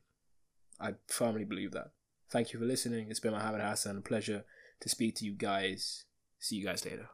I 0.81 0.95
firmly 1.09 1.45
believe 1.45 1.73
that. 1.73 1.91
Thank 2.31 2.53
you 2.53 2.59
for 2.59 2.67
listening. 2.67 3.09
It's 3.11 3.21
been 3.21 3.33
Mohammed 3.33 3.63
Hassan. 3.63 3.97
A 3.97 4.01
pleasure 4.01 4.45
to 4.81 4.89
speak 4.89 5.17
to 5.17 5.25
you 5.25 5.33
guys. 5.33 6.05
See 6.39 6.57
you 6.57 6.65
guys 6.65 6.85
later. 6.85 7.09